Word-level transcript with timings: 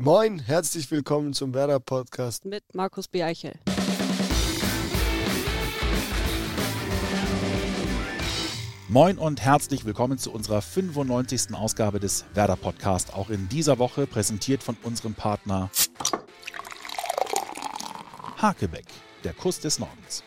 Moin, 0.00 0.38
herzlich 0.38 0.88
willkommen 0.92 1.32
zum 1.32 1.52
Werder 1.54 1.80
Podcast 1.80 2.44
mit 2.44 2.62
Markus 2.72 3.08
Beichel. 3.08 3.54
Moin 8.88 9.18
und 9.18 9.40
herzlich 9.40 9.84
willkommen 9.84 10.16
zu 10.16 10.30
unserer 10.30 10.62
95. 10.62 11.52
Ausgabe 11.52 11.98
des 11.98 12.24
Werder 12.34 12.54
Podcast. 12.54 13.12
Auch 13.12 13.28
in 13.28 13.48
dieser 13.48 13.80
Woche 13.80 14.06
präsentiert 14.06 14.62
von 14.62 14.76
unserem 14.84 15.14
Partner 15.14 15.68
Hakebeck, 18.36 18.86
der 19.24 19.32
Kuss 19.32 19.58
des 19.58 19.80
Nordens. 19.80 20.22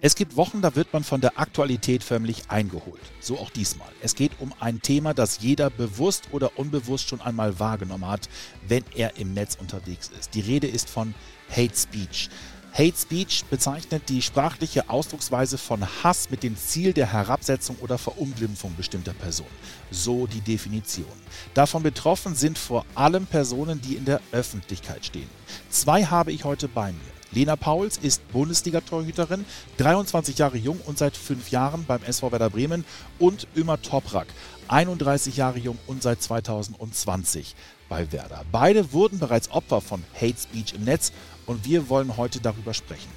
Es 0.00 0.14
gibt 0.14 0.36
Wochen, 0.36 0.62
da 0.62 0.76
wird 0.76 0.92
man 0.92 1.02
von 1.02 1.20
der 1.20 1.40
Aktualität 1.40 2.04
förmlich 2.04 2.42
eingeholt. 2.48 3.00
So 3.20 3.36
auch 3.36 3.50
diesmal. 3.50 3.88
Es 4.00 4.14
geht 4.14 4.30
um 4.38 4.54
ein 4.60 4.80
Thema, 4.80 5.12
das 5.12 5.40
jeder 5.40 5.70
bewusst 5.70 6.28
oder 6.30 6.56
unbewusst 6.56 7.08
schon 7.08 7.20
einmal 7.20 7.58
wahrgenommen 7.58 8.06
hat, 8.06 8.28
wenn 8.68 8.84
er 8.94 9.16
im 9.16 9.34
Netz 9.34 9.56
unterwegs 9.60 10.08
ist. 10.16 10.34
Die 10.34 10.40
Rede 10.40 10.68
ist 10.68 10.88
von 10.88 11.14
Hate 11.50 11.76
Speech. 11.76 12.30
Hate 12.72 12.96
Speech 12.96 13.44
bezeichnet 13.50 14.08
die 14.08 14.22
sprachliche 14.22 14.88
Ausdrucksweise 14.88 15.58
von 15.58 15.84
Hass 16.04 16.30
mit 16.30 16.44
dem 16.44 16.56
Ziel 16.56 16.92
der 16.92 17.12
Herabsetzung 17.12 17.74
oder 17.80 17.98
Verunglimpfung 17.98 18.76
bestimmter 18.76 19.14
Personen. 19.14 19.50
So 19.90 20.28
die 20.28 20.42
Definition. 20.42 21.06
Davon 21.54 21.82
betroffen 21.82 22.36
sind 22.36 22.56
vor 22.56 22.86
allem 22.94 23.26
Personen, 23.26 23.80
die 23.80 23.96
in 23.96 24.04
der 24.04 24.20
Öffentlichkeit 24.30 25.04
stehen. 25.06 25.28
Zwei 25.70 26.04
habe 26.04 26.30
ich 26.30 26.44
heute 26.44 26.68
bei 26.68 26.92
mir. 26.92 27.17
Lena 27.32 27.56
Pauls 27.56 27.98
ist 27.98 28.26
Bundesliga-Torhüterin, 28.32 29.44
23 29.76 30.38
Jahre 30.38 30.56
jung 30.56 30.80
und 30.86 30.98
seit 30.98 31.16
fünf 31.16 31.50
Jahren 31.50 31.84
beim 31.84 32.02
SV 32.02 32.32
Werder 32.32 32.50
Bremen 32.50 32.84
und 33.18 33.46
Ömer 33.56 33.80
Toprak, 33.82 34.28
31 34.68 35.36
Jahre 35.36 35.58
jung 35.58 35.78
und 35.86 36.02
seit 36.02 36.22
2020 36.22 37.54
bei 37.88 38.10
Werder. 38.12 38.44
Beide 38.50 38.92
wurden 38.92 39.18
bereits 39.18 39.50
Opfer 39.50 39.80
von 39.80 40.02
Hate 40.14 40.38
Speech 40.38 40.74
im 40.74 40.84
Netz 40.84 41.12
und 41.46 41.64
wir 41.64 41.88
wollen 41.88 42.16
heute 42.16 42.40
darüber 42.40 42.74
sprechen. 42.74 43.10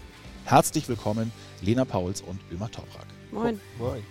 Herzlich 0.45 0.89
willkommen, 0.89 1.31
Lena 1.61 1.85
Pauls 1.85 2.21
und 2.21 2.39
Ömer 2.51 2.69
Toprak. 2.69 3.05
Moin. 3.31 3.59
Moin. 3.79 4.03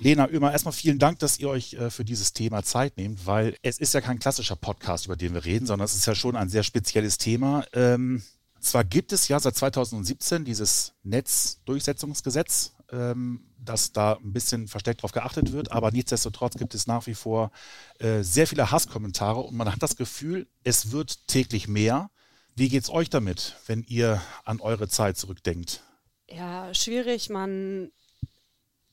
Lena, 0.00 0.28
Ömer, 0.28 0.52
erstmal 0.52 0.72
vielen 0.72 0.98
Dank, 0.98 1.20
dass 1.20 1.38
ihr 1.38 1.48
euch 1.48 1.74
äh, 1.74 1.90
für 1.90 2.04
dieses 2.04 2.32
Thema 2.32 2.62
Zeit 2.62 2.96
nehmt, 2.96 3.26
weil 3.26 3.56
es 3.62 3.78
ist 3.78 3.94
ja 3.94 4.00
kein 4.00 4.18
klassischer 4.18 4.56
Podcast, 4.56 5.06
über 5.06 5.16
den 5.16 5.34
wir 5.34 5.44
reden, 5.44 5.66
sondern 5.66 5.84
es 5.84 5.94
ist 5.94 6.06
ja 6.06 6.14
schon 6.14 6.36
ein 6.36 6.48
sehr 6.48 6.62
spezielles 6.64 7.18
Thema. 7.18 7.64
Ähm, 7.72 8.22
zwar 8.60 8.84
gibt 8.84 9.12
es 9.12 9.28
ja 9.28 9.38
seit 9.38 9.56
2017 9.56 10.44
dieses 10.44 10.94
Netzdurchsetzungsgesetz, 11.04 12.72
ähm, 12.90 13.44
dass 13.58 13.92
da 13.92 14.14
ein 14.14 14.32
bisschen 14.32 14.68
versteckt 14.68 15.00
darauf 15.00 15.12
geachtet 15.12 15.52
wird, 15.52 15.70
aber 15.70 15.90
nichtsdestotrotz 15.90 16.56
gibt 16.56 16.74
es 16.74 16.86
nach 16.86 17.06
wie 17.06 17.14
vor 17.14 17.50
äh, 17.98 18.22
sehr 18.22 18.46
viele 18.46 18.70
Hasskommentare 18.70 19.40
und 19.40 19.54
man 19.54 19.70
hat 19.70 19.82
das 19.82 19.96
Gefühl, 19.96 20.48
es 20.64 20.90
wird 20.90 21.28
täglich 21.28 21.68
mehr. 21.68 22.10
Wie 22.56 22.68
geht 22.68 22.84
es 22.84 22.90
euch 22.90 23.10
damit, 23.10 23.56
wenn 23.66 23.82
ihr 23.84 24.20
an 24.44 24.60
eure 24.60 24.88
Zeit 24.88 25.16
zurückdenkt? 25.16 25.82
Ja, 26.28 26.72
schwierig. 26.74 27.30
Man 27.30 27.90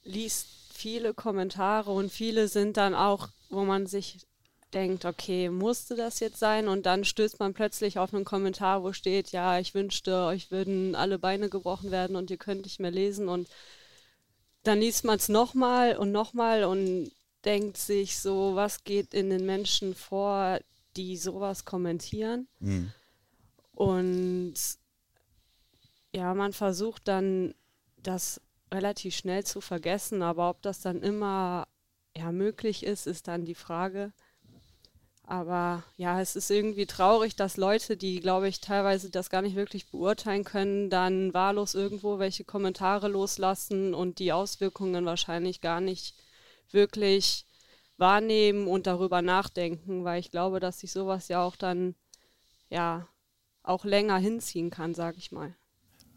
liest 0.03 0.60
viele 0.81 1.13
Kommentare 1.13 1.91
und 1.91 2.11
viele 2.11 2.47
sind 2.47 2.75
dann 2.75 2.95
auch, 2.95 3.29
wo 3.49 3.63
man 3.63 3.85
sich 3.85 4.17
denkt, 4.73 5.05
okay, 5.05 5.49
musste 5.49 5.95
das 5.95 6.19
jetzt 6.19 6.39
sein? 6.39 6.67
Und 6.67 6.85
dann 6.85 7.05
stößt 7.05 7.39
man 7.39 7.53
plötzlich 7.53 7.99
auf 7.99 8.13
einen 8.13 8.25
Kommentar, 8.25 8.83
wo 8.83 8.91
steht, 8.91 9.31
ja, 9.31 9.59
ich 9.59 9.75
wünschte, 9.75 10.25
euch 10.25 10.49
würden 10.49 10.95
alle 10.95 11.19
Beine 11.19 11.49
gebrochen 11.49 11.91
werden 11.91 12.15
und 12.15 12.31
ihr 12.31 12.37
könnt 12.37 12.63
nicht 12.63 12.79
mehr 12.79 12.91
lesen. 12.91 13.29
Und 13.29 13.47
dann 14.63 14.79
liest 14.79 15.05
man 15.05 15.17
es 15.17 15.29
nochmal 15.29 15.97
und 15.97 16.11
nochmal 16.11 16.63
und 16.63 17.11
denkt 17.45 17.77
sich 17.77 18.19
so, 18.19 18.55
was 18.55 18.83
geht 18.83 19.13
in 19.13 19.29
den 19.29 19.45
Menschen 19.45 19.93
vor, 19.93 20.59
die 20.95 21.15
sowas 21.15 21.65
kommentieren? 21.65 22.47
Mhm. 22.59 22.91
Und 23.73 24.55
ja, 26.13 26.33
man 26.33 26.53
versucht 26.53 27.07
dann 27.07 27.53
das 27.97 28.41
relativ 28.71 29.15
schnell 29.15 29.43
zu 29.45 29.61
vergessen, 29.61 30.21
aber 30.21 30.49
ob 30.49 30.61
das 30.61 30.81
dann 30.81 31.01
immer 31.01 31.67
ja, 32.15 32.31
möglich 32.31 32.83
ist, 32.83 33.07
ist 33.07 33.27
dann 33.27 33.45
die 33.45 33.55
Frage. 33.55 34.13
Aber 35.23 35.83
ja, 35.95 36.19
es 36.19 36.35
ist 36.35 36.51
irgendwie 36.51 36.85
traurig, 36.85 37.35
dass 37.35 37.55
Leute, 37.55 37.95
die, 37.95 38.19
glaube 38.19 38.49
ich, 38.49 38.59
teilweise 38.59 39.09
das 39.09 39.29
gar 39.29 39.41
nicht 39.41 39.55
wirklich 39.55 39.89
beurteilen 39.89 40.43
können, 40.43 40.89
dann 40.89 41.33
wahllos 41.33 41.73
irgendwo 41.73 42.19
welche 42.19 42.43
Kommentare 42.43 43.07
loslassen 43.07 43.93
und 43.93 44.19
die 44.19 44.33
Auswirkungen 44.33 45.05
wahrscheinlich 45.05 45.61
gar 45.61 45.79
nicht 45.79 46.15
wirklich 46.71 47.45
wahrnehmen 47.97 48.67
und 48.67 48.87
darüber 48.87 49.21
nachdenken, 49.21 50.03
weil 50.03 50.19
ich 50.19 50.31
glaube, 50.31 50.59
dass 50.59 50.79
sich 50.79 50.91
sowas 50.91 51.27
ja 51.29 51.41
auch 51.43 51.55
dann 51.55 51.95
ja 52.69 53.07
auch 53.63 53.85
länger 53.85 54.17
hinziehen 54.17 54.69
kann, 54.69 54.93
sage 54.95 55.17
ich 55.17 55.31
mal. 55.31 55.55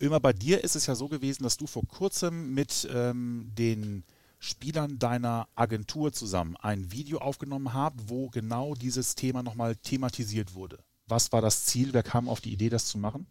Ömer, 0.04 0.20
bei 0.20 0.32
dir 0.32 0.62
ist 0.62 0.76
es 0.76 0.86
ja 0.86 0.94
so 0.94 1.08
gewesen, 1.08 1.42
dass 1.42 1.56
du 1.56 1.66
vor 1.66 1.86
kurzem 1.86 2.52
mit 2.52 2.86
ähm, 2.92 3.50
den 3.56 4.04
Spielern 4.38 4.98
deiner 4.98 5.48
Agentur 5.54 6.12
zusammen 6.12 6.56
ein 6.56 6.92
Video 6.92 7.18
aufgenommen 7.18 7.72
habt, 7.72 8.10
wo 8.10 8.28
genau 8.28 8.74
dieses 8.74 9.14
Thema 9.14 9.42
nochmal 9.42 9.76
thematisiert 9.76 10.54
wurde. 10.54 10.78
Was 11.06 11.32
war 11.32 11.40
das 11.40 11.64
Ziel? 11.64 11.94
Wer 11.94 12.02
kam 12.02 12.28
auf 12.28 12.42
die 12.42 12.52
Idee, 12.52 12.68
das 12.68 12.84
zu 12.84 12.98
machen? 12.98 13.26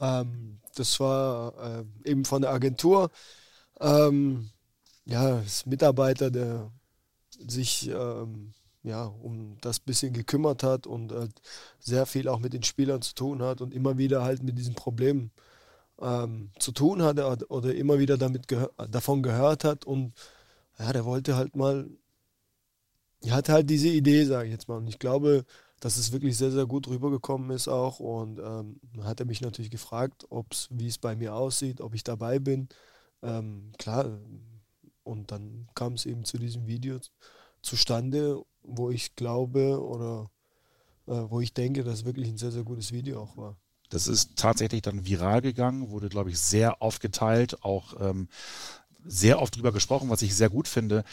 Ähm, 0.00 0.58
das 0.74 0.98
war 0.98 1.84
äh, 2.04 2.10
eben 2.10 2.24
von 2.24 2.42
der 2.42 2.50
Agentur. 2.50 3.10
Ähm, 3.80 4.50
ja, 5.04 5.40
das 5.40 5.66
Mitarbeiter, 5.66 6.32
der 6.32 6.72
sich 7.46 7.88
ähm, 7.88 8.52
ja, 8.82 9.04
um 9.04 9.56
das 9.60 9.78
bisschen 9.78 10.12
gekümmert 10.12 10.64
hat 10.64 10.88
und 10.88 11.12
äh, 11.12 11.28
sehr 11.78 12.06
viel 12.06 12.26
auch 12.26 12.40
mit 12.40 12.52
den 12.52 12.64
Spielern 12.64 13.02
zu 13.02 13.14
tun 13.14 13.42
hat 13.42 13.60
und 13.60 13.72
immer 13.72 13.98
wieder 13.98 14.24
halt 14.24 14.42
mit 14.42 14.58
diesen 14.58 14.74
Problemen 14.74 15.30
ähm, 16.02 16.50
zu 16.58 16.72
tun 16.72 17.02
hatte 17.02 17.46
oder 17.48 17.74
immer 17.74 17.98
wieder 17.98 18.18
damit 18.18 18.48
gehör 18.48 18.70
davon 18.90 19.22
gehört 19.22 19.64
hat 19.64 19.84
und 19.84 20.12
ja, 20.78 20.92
der 20.92 21.04
wollte 21.04 21.36
halt 21.36 21.56
mal, 21.56 21.88
er 23.20 23.34
hatte 23.34 23.52
halt 23.52 23.70
diese 23.70 23.88
Idee, 23.88 24.24
sage 24.24 24.46
ich 24.46 24.52
jetzt 24.52 24.68
mal. 24.68 24.78
Und 24.78 24.88
ich 24.88 24.98
glaube, 24.98 25.44
dass 25.80 25.96
es 25.96 26.12
wirklich 26.12 26.36
sehr, 26.36 26.50
sehr 26.50 26.66
gut 26.66 26.88
rübergekommen 26.88 27.50
ist 27.50 27.68
auch. 27.68 28.00
Und 28.00 28.38
ähm, 28.38 28.80
hat 29.02 29.20
er 29.20 29.26
mich 29.26 29.40
natürlich 29.40 29.70
gefragt, 29.70 30.26
ob's, 30.30 30.68
wie 30.70 30.88
es 30.88 30.98
bei 30.98 31.16
mir 31.16 31.34
aussieht, 31.34 31.80
ob 31.80 31.94
ich 31.94 32.04
dabei 32.04 32.38
bin. 32.38 32.68
Ähm, 33.22 33.72
klar, 33.78 34.18
und 35.04 35.30
dann 35.30 35.68
kam 35.74 35.94
es 35.94 36.06
eben 36.06 36.24
zu 36.24 36.38
diesem 36.38 36.66
Video 36.66 36.98
zustande, 37.62 38.42
wo 38.62 38.90
ich 38.90 39.16
glaube 39.16 39.80
oder 39.80 40.30
äh, 41.06 41.30
wo 41.30 41.40
ich 41.40 41.52
denke, 41.54 41.84
dass 41.84 42.04
wirklich 42.04 42.28
ein 42.28 42.38
sehr, 42.38 42.52
sehr 42.52 42.64
gutes 42.64 42.92
Video 42.92 43.20
auch 43.20 43.36
war. 43.36 43.56
Das 43.92 44.08
ist 44.08 44.36
tatsächlich 44.36 44.80
dann 44.80 45.04
viral 45.04 45.42
gegangen, 45.42 45.90
wurde, 45.90 46.08
glaube 46.08 46.30
ich, 46.30 46.38
sehr 46.38 46.80
oft 46.80 47.02
geteilt, 47.02 47.62
auch 47.62 48.00
ähm, 48.00 48.28
sehr 49.04 49.42
oft 49.42 49.54
drüber 49.54 49.70
gesprochen, 49.70 50.08
was 50.08 50.22
ich 50.22 50.34
sehr 50.34 50.48
gut 50.48 50.66
finde. 50.66 51.04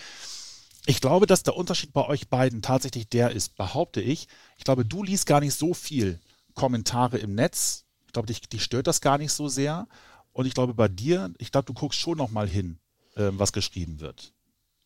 Ich 0.85 1.01
glaube, 1.01 1.27
dass 1.27 1.43
der 1.43 1.57
Unterschied 1.57 1.91
bei 1.91 2.07
euch 2.07 2.29
beiden 2.29 2.61
tatsächlich 2.61 3.09
der 3.09 3.31
ist, 3.31 3.57
behaupte 3.57 3.99
ich. 3.99 4.29
Ich 4.57 4.63
glaube, 4.63 4.85
du 4.85 5.03
liest 5.03 5.25
gar 5.25 5.41
nicht 5.41 5.55
so 5.55 5.73
viel 5.73 6.21
Kommentare 6.53 7.17
im 7.17 7.35
Netz. 7.35 7.83
Ich 8.07 8.13
glaube, 8.13 8.27
dich, 8.27 8.39
dich 8.47 8.63
stört 8.63 8.87
das 8.87 9.01
gar 9.01 9.17
nicht 9.17 9.33
so 9.33 9.49
sehr. 9.49 9.89
Und 10.31 10.45
ich 10.45 10.53
glaube, 10.53 10.73
bei 10.73 10.87
dir, 10.87 11.33
ich 11.37 11.51
glaube, 11.51 11.65
du 11.65 11.73
guckst 11.73 11.99
schon 11.99 12.17
noch 12.17 12.31
mal 12.31 12.47
hin, 12.47 12.79
äh, 13.15 13.29
was 13.33 13.51
geschrieben 13.51 13.99
wird. 13.99 14.33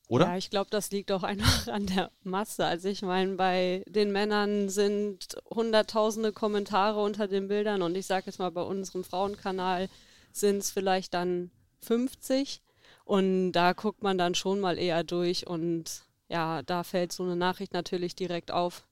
Oder? 0.10 0.28
Ja, 0.28 0.38
ich 0.38 0.50
glaube, 0.50 0.70
das 0.70 0.92
liegt 0.92 1.12
auch 1.12 1.24
einfach 1.24 1.68
an 1.68 1.86
der 1.86 2.12
Masse. 2.24 2.66
Also 2.66 2.90
ich 2.90 3.02
meine, 3.02 3.36
bei 3.36 3.84
den 3.88 4.12
Männern 4.12 4.70
sind 4.70 5.38
hunderttausende 5.50 6.32
Kommentare 6.32 7.02
unter 7.02 7.28
den 7.28 7.48
Bildern 7.48 7.82
und 7.82 7.96
ich 7.96 8.06
sage 8.06 8.26
jetzt 8.28 8.40
mal, 8.40 8.52
bei 8.52 8.64
unserem 8.64 9.04
Frauenkanal 9.04 9.90
sind 10.32 10.58
es 10.58 10.72
vielleicht 10.72 11.14
dann 11.14 11.52
50 11.82 12.62
und 13.06 13.52
da 13.54 13.74
guckt 13.74 14.04
man 14.04 14.18
dann 14.18 14.36
schon 14.36 14.60
mal 14.60 14.78
eher 14.78 15.04
durch 15.04 15.48
und 15.48 16.04
ja, 16.30 16.64
da 16.64 16.84
fällt 16.84 17.12
so 17.12 17.24
eine 17.24 17.36
Nachricht 17.36 17.74
natürlich 17.74 18.16
direkt 18.16 18.52
auf. 18.52 18.86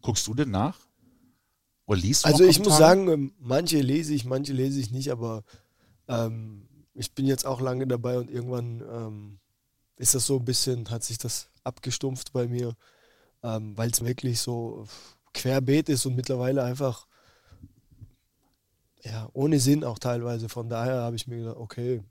Guckst 0.00 0.26
du 0.26 0.34
denn 0.34 0.50
nach? 0.50 0.78
Oder 1.86 2.00
liest 2.00 2.24
du 2.24 2.28
Also 2.28 2.44
ich 2.44 2.58
muss 2.58 2.76
sagen, 2.76 3.32
manche 3.38 3.80
lese 3.80 4.14
ich, 4.14 4.24
manche 4.24 4.52
lese 4.52 4.80
ich 4.80 4.90
nicht, 4.90 5.10
aber 5.10 5.44
ähm, 6.08 6.66
ich 6.94 7.12
bin 7.12 7.26
jetzt 7.26 7.46
auch 7.46 7.60
lange 7.60 7.86
dabei 7.86 8.18
und 8.18 8.30
irgendwann 8.30 8.82
ähm, 8.90 9.38
ist 9.96 10.14
das 10.14 10.26
so 10.26 10.36
ein 10.38 10.44
bisschen, 10.44 10.90
hat 10.90 11.04
sich 11.04 11.18
das 11.18 11.48
abgestumpft 11.64 12.32
bei 12.32 12.46
mir, 12.46 12.74
ähm, 13.42 13.76
weil 13.76 13.90
es 13.90 14.04
wirklich 14.04 14.40
so 14.40 14.86
querbeet 15.32 15.88
ist 15.88 16.06
und 16.06 16.16
mittlerweile 16.16 16.62
einfach 16.62 17.06
ja, 19.02 19.28
ohne 19.32 19.60
Sinn 19.60 19.84
auch 19.84 19.98
teilweise. 19.98 20.48
Von 20.48 20.68
daher 20.68 20.96
habe 21.02 21.16
ich 21.16 21.26
mir 21.26 21.38
gedacht, 21.38 21.56
okay. 21.56 22.02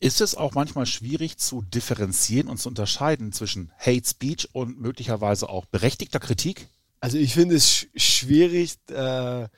Ist 0.00 0.20
es 0.20 0.34
auch 0.34 0.54
manchmal 0.54 0.86
schwierig 0.86 1.38
zu 1.38 1.62
differenzieren 1.62 2.48
und 2.48 2.58
zu 2.58 2.68
unterscheiden 2.68 3.32
zwischen 3.32 3.70
Hate 3.78 4.08
Speech 4.08 4.48
und 4.52 4.80
möglicherweise 4.80 5.48
auch 5.48 5.66
berechtigter 5.66 6.18
Kritik? 6.20 6.68
Also 7.00 7.18
ich 7.18 7.34
finde 7.34 7.56
es 7.56 7.68
sch 7.68 7.88
schwierig, 7.96 8.78
äh, 8.90 9.48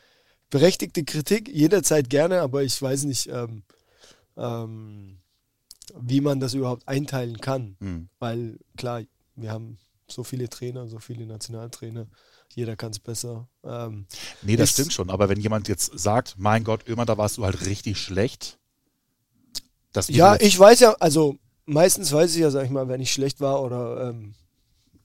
berechtigte 0.50 1.04
Kritik 1.04 1.48
jederzeit 1.48 2.08
gerne, 2.08 2.40
aber 2.40 2.62
ich 2.62 2.80
weiß 2.80 3.04
nicht, 3.04 3.28
ähm, 3.28 3.64
ähm, 4.36 5.18
wie 6.00 6.20
man 6.20 6.40
das 6.40 6.54
überhaupt 6.54 6.86
einteilen 6.88 7.40
kann. 7.40 7.76
Mhm. 7.80 8.08
Weil 8.18 8.58
klar, 8.76 9.02
wir 9.36 9.50
haben 9.50 9.78
so 10.08 10.24
viele 10.24 10.48
Trainer, 10.48 10.88
so 10.88 10.98
viele 10.98 11.26
Nationaltrainer. 11.26 12.06
Jeder 12.54 12.76
kann 12.76 12.92
es 12.92 12.98
besser. 12.98 13.48
Ähm, 13.64 14.06
nee, 14.42 14.56
das 14.56 14.70
stimmt 14.70 14.92
schon. 14.92 15.10
Aber 15.10 15.28
wenn 15.28 15.40
jemand 15.40 15.68
jetzt 15.68 15.98
sagt, 15.98 16.36
mein 16.38 16.62
Gott, 16.62 16.86
Ömer, 16.88 17.04
da 17.04 17.18
warst 17.18 17.38
du 17.38 17.44
halt 17.44 17.66
richtig 17.66 17.98
schlecht. 17.98 18.58
ja, 20.08 20.36
ich 20.40 20.58
weiß 20.58 20.80
ja, 20.80 20.92
also 21.00 21.38
meistens 21.66 22.12
weiß 22.12 22.34
ich 22.34 22.40
ja, 22.40 22.50
sag 22.50 22.64
ich 22.64 22.70
mal, 22.70 22.88
wenn 22.88 23.00
ich 23.00 23.12
schlecht 23.12 23.40
war 23.40 23.62
oder 23.62 24.10
ähm, 24.10 24.34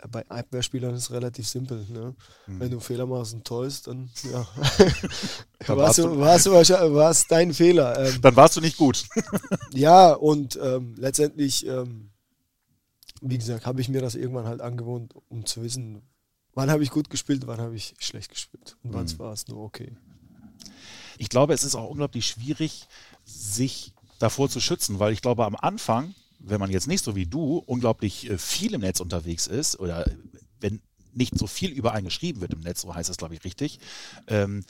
bei 0.07 0.28
Abwehrspielern 0.30 0.94
ist 0.94 1.04
es 1.04 1.12
relativ 1.12 1.48
simpel. 1.48 1.86
Ne? 1.90 2.16
Mhm. 2.48 2.60
Wenn 2.60 2.72
du 2.72 2.80
Fehler 2.80 3.06
machst 3.06 3.34
und 3.34 3.46
täust, 3.46 3.88
dann 3.88 4.10
ja. 4.31 4.48
dann 5.68 5.78
warst, 5.78 6.00
du, 6.00 6.19
warst, 6.19 6.46
du 6.46 6.94
warst 6.94 7.31
dein 7.31 7.54
Fehler. 7.54 8.00
Ähm, 8.00 8.22
dann 8.22 8.36
warst 8.36 8.56
du 8.56 8.62
nicht 8.62 8.78
gut. 8.78 9.06
ja, 9.74 10.13
und 10.13 10.57
ähm, 10.62 10.96
letztendlich, 10.98 11.66
ähm, 11.66 12.10
wie 13.22 13.38
gesagt, 13.38 13.66
habe 13.66 13.81
ich 13.81 13.90
mir 13.90 14.01
das 14.01 14.16
irgendwann 14.16 14.48
halt 14.48 14.62
angewohnt, 14.62 15.13
um 15.28 15.46
zu 15.46 15.62
wissen, 15.63 16.02
wann 16.54 16.69
habe 16.69 16.84
ich 16.84 16.92
gut 16.92 17.10
gespielt, 17.10 17.45
wann 17.45 17.60
habe 17.60 17.75
ich 17.75 17.95
schlecht 18.00 18.30
gespielt 18.30 18.78
und 18.84 18.94
wann 18.94 19.06
mhm. 19.06 19.19
war 19.19 19.34
es 19.34 19.48
nur 19.48 19.62
okay. 19.62 19.98
Ich 21.18 21.28
glaube, 21.28 21.54
es 21.54 21.66
ist 21.66 21.75
auch 21.75 21.90
unglaublich 21.90 22.25
schwierig, 22.25 22.88
sich 23.25 23.94
davor 24.19 24.50
zu 24.50 24.62
schützen, 24.62 25.00
weil 25.00 25.12
ich 25.12 25.22
glaube, 25.22 25.45
am 25.45 25.56
Anfang 25.56 26.16
wenn 26.39 26.59
man 26.59 26.71
jetzt 26.71 26.88
nicht 26.88 27.03
so 27.03 27.15
wie 27.15 27.25
du 27.25 27.57
unglaublich 27.57 28.30
äh, 28.30 28.38
viel 28.38 28.74
im 28.74 28.81
Netz 28.81 29.00
unterwegs 29.00 29.47
ist 29.47 29.80
oder 29.80 30.09
wenn 30.59 30.81
nicht 31.13 31.38
so 31.38 31.47
viel 31.47 31.71
über 31.71 31.94
einen 31.94 32.06
geschrieben 32.06 32.41
wird 32.41 32.53
im 32.53 32.62
Netz, 32.62 32.81
so 32.81 32.94
heißt 32.94 33.09
es, 33.09 33.18
glaube 33.18 33.36
ich, 33.36 33.44
richtig, 33.44 33.80
ähm, 34.27 34.63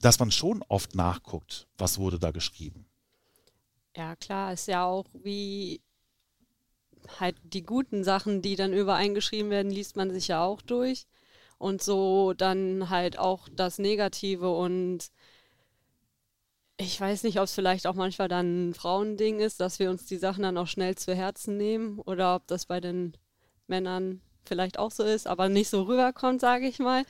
dass 0.00 0.18
man 0.18 0.30
schon 0.30 0.62
oft 0.68 0.94
nachguckt, 0.94 1.66
was 1.76 1.98
wurde 1.98 2.18
da 2.18 2.30
geschrieben. 2.30 2.86
Ja, 3.96 4.16
klar, 4.16 4.52
ist 4.52 4.68
ja 4.68 4.84
auch 4.84 5.06
wie 5.12 5.80
halt 7.18 7.36
die 7.42 7.62
guten 7.62 8.04
Sachen, 8.04 8.42
die 8.42 8.56
dann 8.56 8.72
über 8.72 8.94
einen 8.94 9.14
geschrieben 9.14 9.50
werden, 9.50 9.72
liest 9.72 9.96
man 9.96 10.10
sich 10.10 10.28
ja 10.28 10.44
auch 10.44 10.62
durch. 10.62 11.06
Und 11.58 11.82
so 11.82 12.34
dann 12.34 12.90
halt 12.90 13.18
auch 13.18 13.48
das 13.50 13.78
Negative 13.78 14.50
und 14.50 15.10
ich 16.78 17.00
weiß 17.00 17.24
nicht, 17.24 17.38
ob 17.38 17.44
es 17.44 17.54
vielleicht 17.54 17.86
auch 17.86 17.94
manchmal 17.94 18.28
dann 18.28 18.70
ein 18.70 18.74
Frauending 18.74 19.40
ist, 19.40 19.60
dass 19.60 19.80
wir 19.80 19.90
uns 19.90 20.06
die 20.06 20.16
Sachen 20.16 20.44
dann 20.44 20.56
auch 20.56 20.68
schnell 20.68 20.94
zu 20.94 21.14
Herzen 21.14 21.56
nehmen 21.56 21.98
oder 21.98 22.36
ob 22.36 22.46
das 22.46 22.66
bei 22.66 22.80
den 22.80 23.16
Männern 23.66 24.22
vielleicht 24.44 24.78
auch 24.78 24.92
so 24.92 25.02
ist, 25.02 25.26
aber 25.26 25.48
nicht 25.48 25.68
so 25.68 25.82
rüberkommt, 25.82 26.40
sage 26.40 26.66
ich 26.68 26.78
mal. 26.78 27.04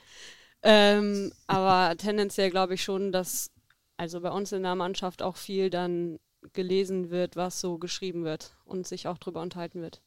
Ähm, 0.63 1.33
aber 1.47 1.97
tendenziell 1.99 2.51
glaube 2.51 2.75
ich 2.75 2.83
schon, 2.83 3.13
dass 3.13 3.51
also 3.99 4.21
bei 4.23 4.31
uns 4.31 4.53
in 4.53 4.63
der 4.63 4.75
Mannschaft 4.75 5.23
auch 5.23 5.37
viel 5.37 5.69
dann 5.69 6.19
gelesen 6.55 7.11
wird, 7.11 7.37
was 7.37 7.61
so 7.61 7.79
geschrieben 7.79 8.25
wird 8.25 8.57
und 8.65 8.87
sich 8.87 9.07
auch 9.07 9.19
drüber 9.19 9.43
unterhalten 9.43 9.83
wird. 9.83 10.01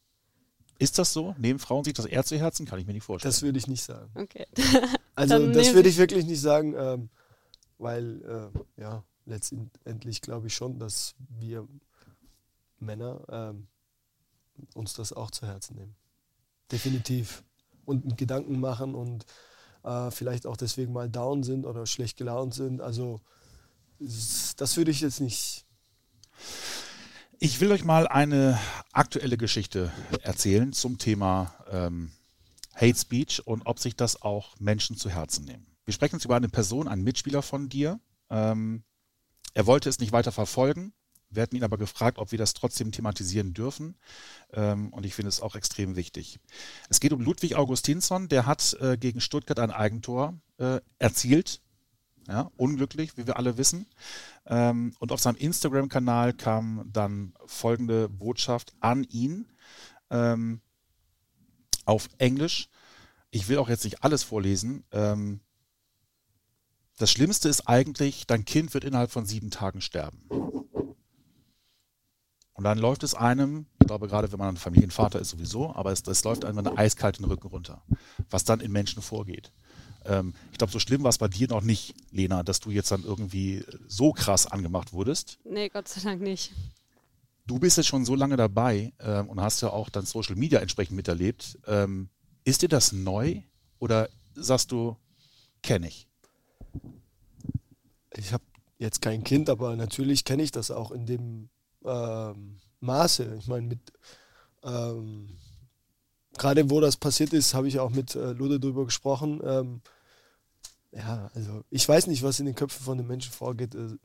Ist 0.78 0.98
das 0.98 1.12
so? 1.12 1.36
Nehmen 1.38 1.60
Frauen 1.60 1.84
sich 1.84 1.94
das 1.94 2.06
eher 2.06 2.24
zu 2.24 2.36
Herzen? 2.36 2.66
Kann 2.66 2.80
ich 2.80 2.86
mir 2.86 2.94
nicht 2.94 3.04
vorstellen. 3.04 3.30
Das 3.30 3.42
würde 3.42 3.58
ich 3.58 3.68
nicht 3.68 3.84
sagen. 3.84 4.10
Okay. 4.16 4.46
also 5.14 5.46
das 5.52 5.72
würde 5.74 5.88
ich 5.88 5.98
wirklich 5.98 6.24
nicht 6.24 6.40
sagen, 6.40 6.74
ähm, 6.76 7.10
weil 7.78 8.50
äh, 8.76 8.80
ja, 8.80 9.04
letztendlich 9.24 10.20
glaube 10.20 10.48
ich 10.48 10.54
schon, 10.54 10.78
dass 10.78 11.14
wir 11.28 11.66
Männer 12.78 13.22
ähm, 13.28 13.66
uns 14.74 14.94
das 14.94 15.12
auch 15.12 15.30
zu 15.30 15.46
Herzen 15.46 15.76
nehmen. 15.76 15.94
Definitiv. 16.70 17.42
Und 17.84 18.16
Gedanken 18.16 18.60
machen 18.60 18.94
und 18.94 19.26
äh, 19.84 20.10
vielleicht 20.10 20.46
auch 20.46 20.56
deswegen 20.56 20.92
mal 20.92 21.08
down 21.08 21.42
sind 21.42 21.66
oder 21.66 21.86
schlecht 21.86 22.16
gelaunt 22.16 22.54
sind. 22.54 22.80
Also 22.80 23.20
das 23.98 24.76
würde 24.76 24.90
ich 24.90 25.00
jetzt 25.00 25.20
nicht. 25.20 25.64
Ich 27.38 27.60
will 27.60 27.72
euch 27.72 27.84
mal 27.84 28.06
eine 28.06 28.58
aktuelle 28.92 29.36
Geschichte 29.36 29.92
erzählen 30.22 30.72
zum 30.72 30.98
Thema 30.98 31.54
ähm, 31.70 32.12
Hate 32.74 32.96
Speech 32.96 33.46
und 33.46 33.62
ob 33.66 33.78
sich 33.80 33.96
das 33.96 34.22
auch 34.22 34.58
Menschen 34.60 34.96
zu 34.96 35.10
Herzen 35.10 35.44
nehmen. 35.44 35.66
Wir 35.84 35.92
sprechen 35.92 36.16
jetzt 36.16 36.24
über 36.24 36.36
eine 36.36 36.48
Person, 36.48 36.86
einen 36.86 37.02
Mitspieler 37.02 37.42
von 37.42 37.68
dir, 37.68 38.00
ähm, 38.30 38.84
er 39.54 39.66
wollte 39.66 39.88
es 39.88 39.98
nicht 39.98 40.12
weiter 40.12 40.32
verfolgen. 40.32 40.92
Wir 41.30 41.42
hatten 41.42 41.56
ihn 41.56 41.64
aber 41.64 41.78
gefragt, 41.78 42.18
ob 42.18 42.30
wir 42.30 42.38
das 42.38 42.54
trotzdem 42.54 42.92
thematisieren 42.92 43.54
dürfen. 43.54 43.96
Ähm, 44.52 44.92
und 44.92 45.06
ich 45.06 45.14
finde 45.14 45.30
es 45.30 45.40
auch 45.40 45.54
extrem 45.54 45.96
wichtig. 45.96 46.38
Es 46.90 47.00
geht 47.00 47.12
um 47.12 47.22
Ludwig 47.22 47.56
Augustinsson, 47.56 48.28
der 48.28 48.46
hat 48.46 48.76
äh, 48.80 48.96
gegen 48.98 49.20
Stuttgart 49.20 49.58
ein 49.58 49.70
Eigentor 49.70 50.34
äh, 50.58 50.80
erzielt. 50.98 51.60
Ja, 52.28 52.52
unglücklich, 52.56 53.16
wie 53.16 53.26
wir 53.26 53.36
alle 53.36 53.58
wissen. 53.58 53.86
Ähm, 54.46 54.94
und 55.00 55.10
auf 55.10 55.20
seinem 55.20 55.36
Instagram-Kanal 55.36 56.34
kam 56.34 56.88
dann 56.92 57.34
folgende 57.46 58.08
Botschaft 58.08 58.74
an 58.80 59.02
ihn 59.04 59.50
ähm, 60.10 60.60
auf 61.84 62.08
Englisch. 62.18 62.68
Ich 63.30 63.48
will 63.48 63.58
auch 63.58 63.68
jetzt 63.68 63.84
nicht 63.84 64.04
alles 64.04 64.22
vorlesen. 64.22 64.84
Das 66.98 67.10
Schlimmste 67.10 67.48
ist 67.48 67.68
eigentlich, 67.68 68.26
dein 68.26 68.44
Kind 68.44 68.74
wird 68.74 68.84
innerhalb 68.84 69.10
von 69.10 69.26
sieben 69.26 69.50
Tagen 69.50 69.80
sterben. 69.80 70.22
Und 72.54 72.64
dann 72.64 72.78
läuft 72.78 73.02
es 73.02 73.14
einem, 73.14 73.66
ich 73.80 73.86
glaube 73.86 74.08
gerade 74.08 74.30
wenn 74.30 74.38
man 74.38 74.50
ein 74.50 74.56
Familienvater 74.56 75.18
ist 75.18 75.30
sowieso, 75.30 75.74
aber 75.74 75.90
es, 75.90 76.06
es 76.06 76.22
läuft 76.22 76.44
einem 76.44 76.58
eine 76.58 76.76
eiskalt 76.76 77.18
den 77.18 77.24
Rücken 77.24 77.48
runter, 77.48 77.82
was 78.30 78.44
dann 78.44 78.60
in 78.60 78.70
Menschen 78.70 79.02
vorgeht. 79.02 79.52
Ähm, 80.04 80.34
ich 80.50 80.58
glaube, 80.58 80.72
so 80.72 80.78
schlimm 80.78 81.02
war 81.02 81.10
es 81.10 81.18
bei 81.18 81.28
dir 81.28 81.48
noch 81.48 81.62
nicht, 81.62 81.94
Lena, 82.10 82.42
dass 82.42 82.60
du 82.60 82.70
jetzt 82.70 82.90
dann 82.90 83.04
irgendwie 83.04 83.64
so 83.88 84.12
krass 84.12 84.46
angemacht 84.46 84.92
wurdest. 84.92 85.38
Nee, 85.44 85.68
Gott 85.70 85.88
sei 85.88 86.02
Dank 86.02 86.20
nicht. 86.20 86.52
Du 87.46 87.58
bist 87.58 87.76
jetzt 87.76 87.86
schon 87.86 88.04
so 88.04 88.14
lange 88.14 88.36
dabei 88.36 88.92
ähm, 89.00 89.28
und 89.28 89.40
hast 89.40 89.62
ja 89.62 89.70
auch 89.70 89.88
dann 89.88 90.06
Social 90.06 90.36
Media 90.36 90.60
entsprechend 90.60 90.96
miterlebt. 90.96 91.58
Ähm, 91.66 92.10
ist 92.44 92.62
dir 92.62 92.68
das 92.68 92.92
neu 92.92 93.42
oder 93.78 94.08
sagst 94.34 94.70
du, 94.70 94.96
kenne 95.62 95.88
ich? 95.88 96.08
Ich 98.16 98.32
habe 98.32 98.44
jetzt 98.78 99.00
kein 99.00 99.24
Kind, 99.24 99.48
aber 99.48 99.76
natürlich 99.76 100.24
kenne 100.24 100.42
ich 100.42 100.50
das 100.50 100.70
auch 100.70 100.90
in 100.90 101.06
dem 101.06 101.48
ähm, 101.84 102.60
Maße. 102.80 103.36
Ich 103.38 103.46
meine, 103.46 103.66
mit 103.66 103.92
ähm, 104.64 105.36
gerade 106.38 106.70
wo 106.70 106.80
das 106.80 106.96
passiert 106.96 107.32
ist, 107.32 107.54
habe 107.54 107.68
ich 107.68 107.78
auch 107.78 107.90
mit 107.90 108.14
äh, 108.14 108.32
Lude 108.32 108.60
drüber 108.60 108.84
gesprochen. 108.84 109.40
Ähm, 109.44 109.82
ja, 110.92 111.30
also 111.34 111.64
ich 111.70 111.88
weiß 111.88 112.06
nicht, 112.06 112.22
was 112.22 112.40
in 112.40 112.46
den 112.46 112.54
Köpfen 112.54 112.84
von 112.84 112.98
den 112.98 113.06
Menschen 113.06 113.32
vorgeht. 113.32 113.74
Äh, 113.74 113.96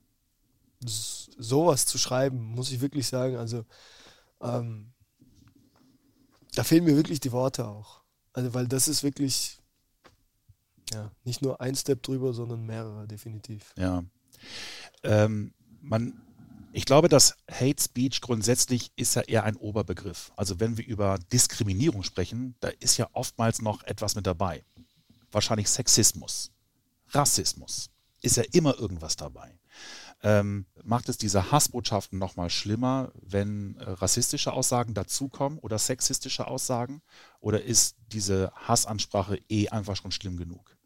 sowas 0.79 1.85
zu 1.85 1.97
schreiben, 1.97 2.37
muss 2.37 2.71
ich 2.71 2.81
wirklich 2.81 3.07
sagen. 3.07 3.35
Also 3.35 3.65
ähm, 4.41 4.93
da 6.53 6.63
fehlen 6.63 6.83
mir 6.83 6.95
wirklich 6.95 7.19
die 7.19 7.31
Worte 7.31 7.67
auch. 7.67 8.01
Also 8.33 8.53
weil 8.53 8.67
das 8.67 8.87
ist 8.87 9.03
wirklich 9.03 9.59
ja, 10.93 11.11
nicht 11.23 11.41
nur 11.41 11.61
ein 11.61 11.75
Step 11.75 12.03
drüber, 12.03 12.33
sondern 12.33 12.65
mehrere, 12.65 13.07
definitiv. 13.07 13.73
Ja. 13.77 14.03
Ähm, 15.03 15.53
man, 15.81 16.21
ich 16.71 16.85
glaube, 16.85 17.09
dass 17.09 17.35
Hate 17.51 17.81
Speech 17.81 18.21
grundsätzlich 18.21 18.91
ist 18.95 19.15
ja 19.15 19.21
eher 19.21 19.43
ein 19.43 19.55
Oberbegriff. 19.55 20.31
Also 20.35 20.59
wenn 20.59 20.77
wir 20.77 20.85
über 20.85 21.17
Diskriminierung 21.31 22.03
sprechen, 22.03 22.55
da 22.59 22.69
ist 22.79 22.97
ja 22.97 23.09
oftmals 23.13 23.61
noch 23.61 23.83
etwas 23.83 24.15
mit 24.15 24.27
dabei. 24.27 24.63
Wahrscheinlich 25.31 25.69
Sexismus, 25.69 26.51
Rassismus, 27.09 27.89
ist 28.21 28.37
ja 28.37 28.43
immer 28.51 28.77
irgendwas 28.77 29.15
dabei. 29.15 29.59
Ähm, 30.23 30.65
macht 30.83 31.09
es 31.09 31.17
diese 31.17 31.51
Hassbotschaften 31.51 32.17
nochmal 32.17 32.49
schlimmer, 32.49 33.11
wenn 33.21 33.75
äh, 33.77 33.89
rassistische 33.89 34.51
Aussagen 34.51 34.93
dazukommen 34.93 35.59
oder 35.59 35.77
sexistische 35.77 36.47
Aussagen? 36.47 37.01
Oder 37.39 37.63
ist 37.63 37.97
diese 38.11 38.51
Hassansprache 38.55 39.39
eh 39.49 39.69
einfach 39.69 39.95
schon 39.95 40.11
schlimm 40.11 40.37
genug? 40.37 40.76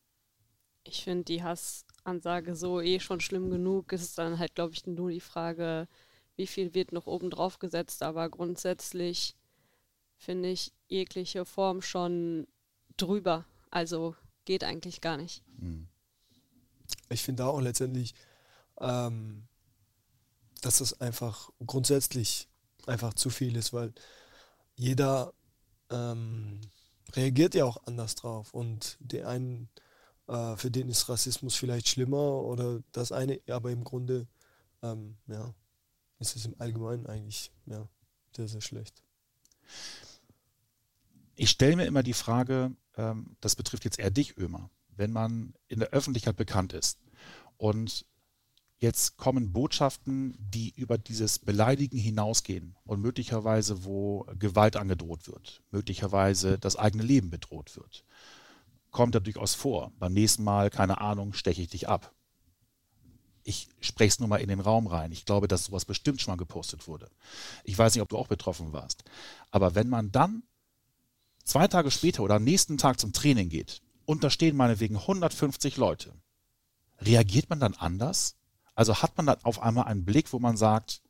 Ich 0.91 1.05
finde 1.05 1.23
die 1.23 1.41
Hassansage 1.41 2.55
so 2.55 2.81
eh 2.81 2.99
schon 2.99 3.21
schlimm 3.21 3.49
genug. 3.49 3.93
Es 3.93 4.01
ist 4.01 4.17
dann 4.17 4.39
halt, 4.39 4.55
glaube 4.55 4.73
ich, 4.73 4.85
nur 4.85 5.09
die 5.09 5.21
Frage, 5.21 5.87
wie 6.35 6.47
viel 6.47 6.73
wird 6.73 6.91
noch 6.91 7.07
oben 7.07 7.29
drauf 7.29 7.59
gesetzt. 7.59 8.03
Aber 8.03 8.29
grundsätzlich 8.29 9.35
finde 10.17 10.49
ich 10.49 10.73
jegliche 10.89 11.45
Form 11.45 11.81
schon 11.81 12.45
drüber. 12.97 13.45
Also 13.69 14.15
geht 14.43 14.65
eigentlich 14.65 14.99
gar 14.99 15.15
nicht. 15.15 15.43
Hm. 15.59 15.87
Ich 17.09 17.23
finde 17.23 17.45
auch 17.45 17.61
letztendlich, 17.61 18.13
ähm, 18.79 19.47
dass 20.61 20.79
das 20.79 20.99
einfach 20.99 21.51
grundsätzlich 21.65 22.49
einfach 22.85 23.13
zu 23.13 23.29
viel 23.29 23.55
ist, 23.55 23.71
weil 23.71 23.93
jeder 24.75 25.33
ähm, 25.89 26.59
reagiert 27.13 27.55
ja 27.55 27.63
auch 27.63 27.85
anders 27.85 28.15
drauf 28.15 28.53
und 28.53 28.97
die 28.99 29.23
einen 29.23 29.69
äh, 30.27 30.55
für 30.55 30.71
den 30.71 30.89
ist 30.89 31.09
Rassismus 31.09 31.55
vielleicht 31.55 31.87
schlimmer 31.87 32.43
oder 32.43 32.81
das 32.91 33.11
eine, 33.11 33.39
aber 33.49 33.71
im 33.71 33.83
Grunde 33.83 34.27
ähm, 34.81 35.17
ja, 35.27 35.53
ist 36.19 36.35
es 36.35 36.45
im 36.45 36.55
Allgemeinen 36.59 37.05
eigentlich 37.07 37.51
ja, 37.65 37.87
sehr, 38.35 38.47
sehr 38.47 38.61
schlecht. 38.61 39.03
Ich 41.35 41.49
stelle 41.49 41.75
mir 41.75 41.85
immer 41.85 42.03
die 42.03 42.13
Frage, 42.13 42.75
ähm, 42.95 43.35
das 43.41 43.55
betrifft 43.55 43.85
jetzt 43.85 43.99
eher 43.99 44.11
dich, 44.11 44.37
Ömer, 44.37 44.69
wenn 44.95 45.11
man 45.11 45.53
in 45.67 45.79
der 45.79 45.89
Öffentlichkeit 45.89 46.35
bekannt 46.35 46.73
ist 46.73 46.99
und 47.57 48.05
Jetzt 48.81 49.15
kommen 49.15 49.53
Botschaften, 49.53 50.35
die 50.39 50.73
über 50.75 50.97
dieses 50.97 51.37
Beleidigen 51.37 51.99
hinausgehen 51.99 52.75
und 52.83 52.99
möglicherweise, 52.99 53.85
wo 53.85 54.25
Gewalt 54.39 54.75
angedroht 54.75 55.27
wird, 55.27 55.61
möglicherweise 55.69 56.57
das 56.57 56.77
eigene 56.77 57.03
Leben 57.03 57.29
bedroht 57.29 57.77
wird. 57.77 58.03
Kommt 58.91 59.15
ja 59.15 59.21
durchaus 59.21 59.55
vor. 59.55 59.91
Beim 59.99 60.13
nächsten 60.13 60.43
Mal, 60.43 60.69
keine 60.69 60.99
Ahnung, 60.99 61.33
steche 61.33 61.61
ich 61.61 61.69
dich 61.69 61.87
ab. 61.87 62.13
Ich 63.43 63.69
spreche 63.79 64.09
es 64.09 64.19
nur 64.19 64.27
mal 64.29 64.41
in 64.41 64.49
den 64.49 64.59
Raum 64.59 64.85
rein. 64.85 65.11
Ich 65.11 65.25
glaube, 65.25 65.47
dass 65.47 65.65
sowas 65.65 65.85
bestimmt 65.85 66.21
schon 66.21 66.33
mal 66.33 66.37
gepostet 66.37 66.87
wurde. 66.87 67.09
Ich 67.63 67.77
weiß 67.77 67.95
nicht, 67.95 68.01
ob 68.01 68.09
du 68.09 68.17
auch 68.17 68.27
betroffen 68.27 68.73
warst. 68.73 69.03
Aber 69.49 69.73
wenn 69.73 69.89
man 69.89 70.11
dann 70.11 70.43
zwei 71.43 71.67
Tage 71.67 71.89
später 71.89 72.21
oder 72.21 72.35
am 72.35 72.43
nächsten 72.43 72.77
Tag 72.77 72.99
zum 72.99 73.13
Training 73.13 73.49
geht 73.49 73.81
und 74.05 74.23
da 74.23 74.29
stehen 74.29 74.55
meinetwegen 74.55 74.97
150 74.97 75.77
Leute, 75.77 76.13
reagiert 76.99 77.49
man 77.49 77.59
dann 77.59 77.73
anders? 77.73 78.35
Also 78.75 79.01
hat 79.01 79.17
man 79.17 79.25
dann 79.25 79.43
auf 79.43 79.61
einmal 79.61 79.85
einen 79.85 80.05
Blick, 80.05 80.33
wo 80.33 80.39
man 80.39 80.57
sagt, 80.57 81.01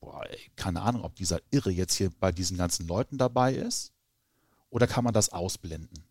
boah, 0.00 0.24
ey, 0.28 0.38
keine 0.56 0.82
Ahnung, 0.82 1.02
ob 1.02 1.16
dieser 1.16 1.40
Irre 1.50 1.70
jetzt 1.70 1.94
hier 1.94 2.10
bei 2.20 2.30
diesen 2.30 2.56
ganzen 2.56 2.86
Leuten 2.86 3.18
dabei 3.18 3.54
ist? 3.54 3.92
Oder 4.70 4.86
kann 4.86 5.04
man 5.04 5.14
das 5.14 5.30
ausblenden? 5.30 6.09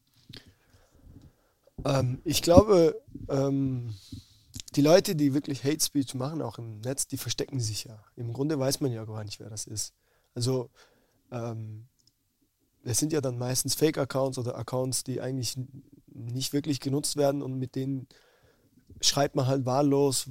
Ähm, 1.86 2.21
ich 2.24 2.41
glaube, 2.41 3.01
ähm, 3.29 3.95
die 4.75 4.81
Leute, 4.81 5.15
die 5.15 5.33
wirklich 5.33 5.63
Hate 5.63 5.83
Speech 5.83 6.13
machen, 6.15 6.41
auch 6.41 6.57
im 6.57 6.79
Netz, 6.81 7.07
die 7.07 7.17
verstecken 7.17 7.59
sich 7.59 7.86
ja. 7.86 8.03
Im 8.15 8.33
Grunde 8.33 8.59
weiß 8.59 8.81
man 8.81 8.91
ja 8.91 9.05
gar 9.05 9.24
nicht, 9.24 9.39
wer 9.39 9.50
das 9.50 9.65
ist. 9.65 9.93
Also 10.36 10.69
ähm, 11.31 11.88
es 12.83 13.00
sind 13.00 13.13
ja 13.13 13.21
dann 13.21 13.38
meistens 13.38 13.75
Fake-Accounts 13.75 14.38
oder 14.38 14.57
Accounts, 14.57 15.03
die 15.03 15.21
eigentlich 15.21 15.57
nicht 16.07 16.53
wirklich 16.53 16.79
genutzt 16.79 17.15
werden 17.15 17.41
und 17.41 17.57
mit 17.57 17.75
denen 17.75 18.07
schreibt 19.01 19.36
man 19.36 19.48
halt 19.48 19.65
wahllos, 19.65 20.29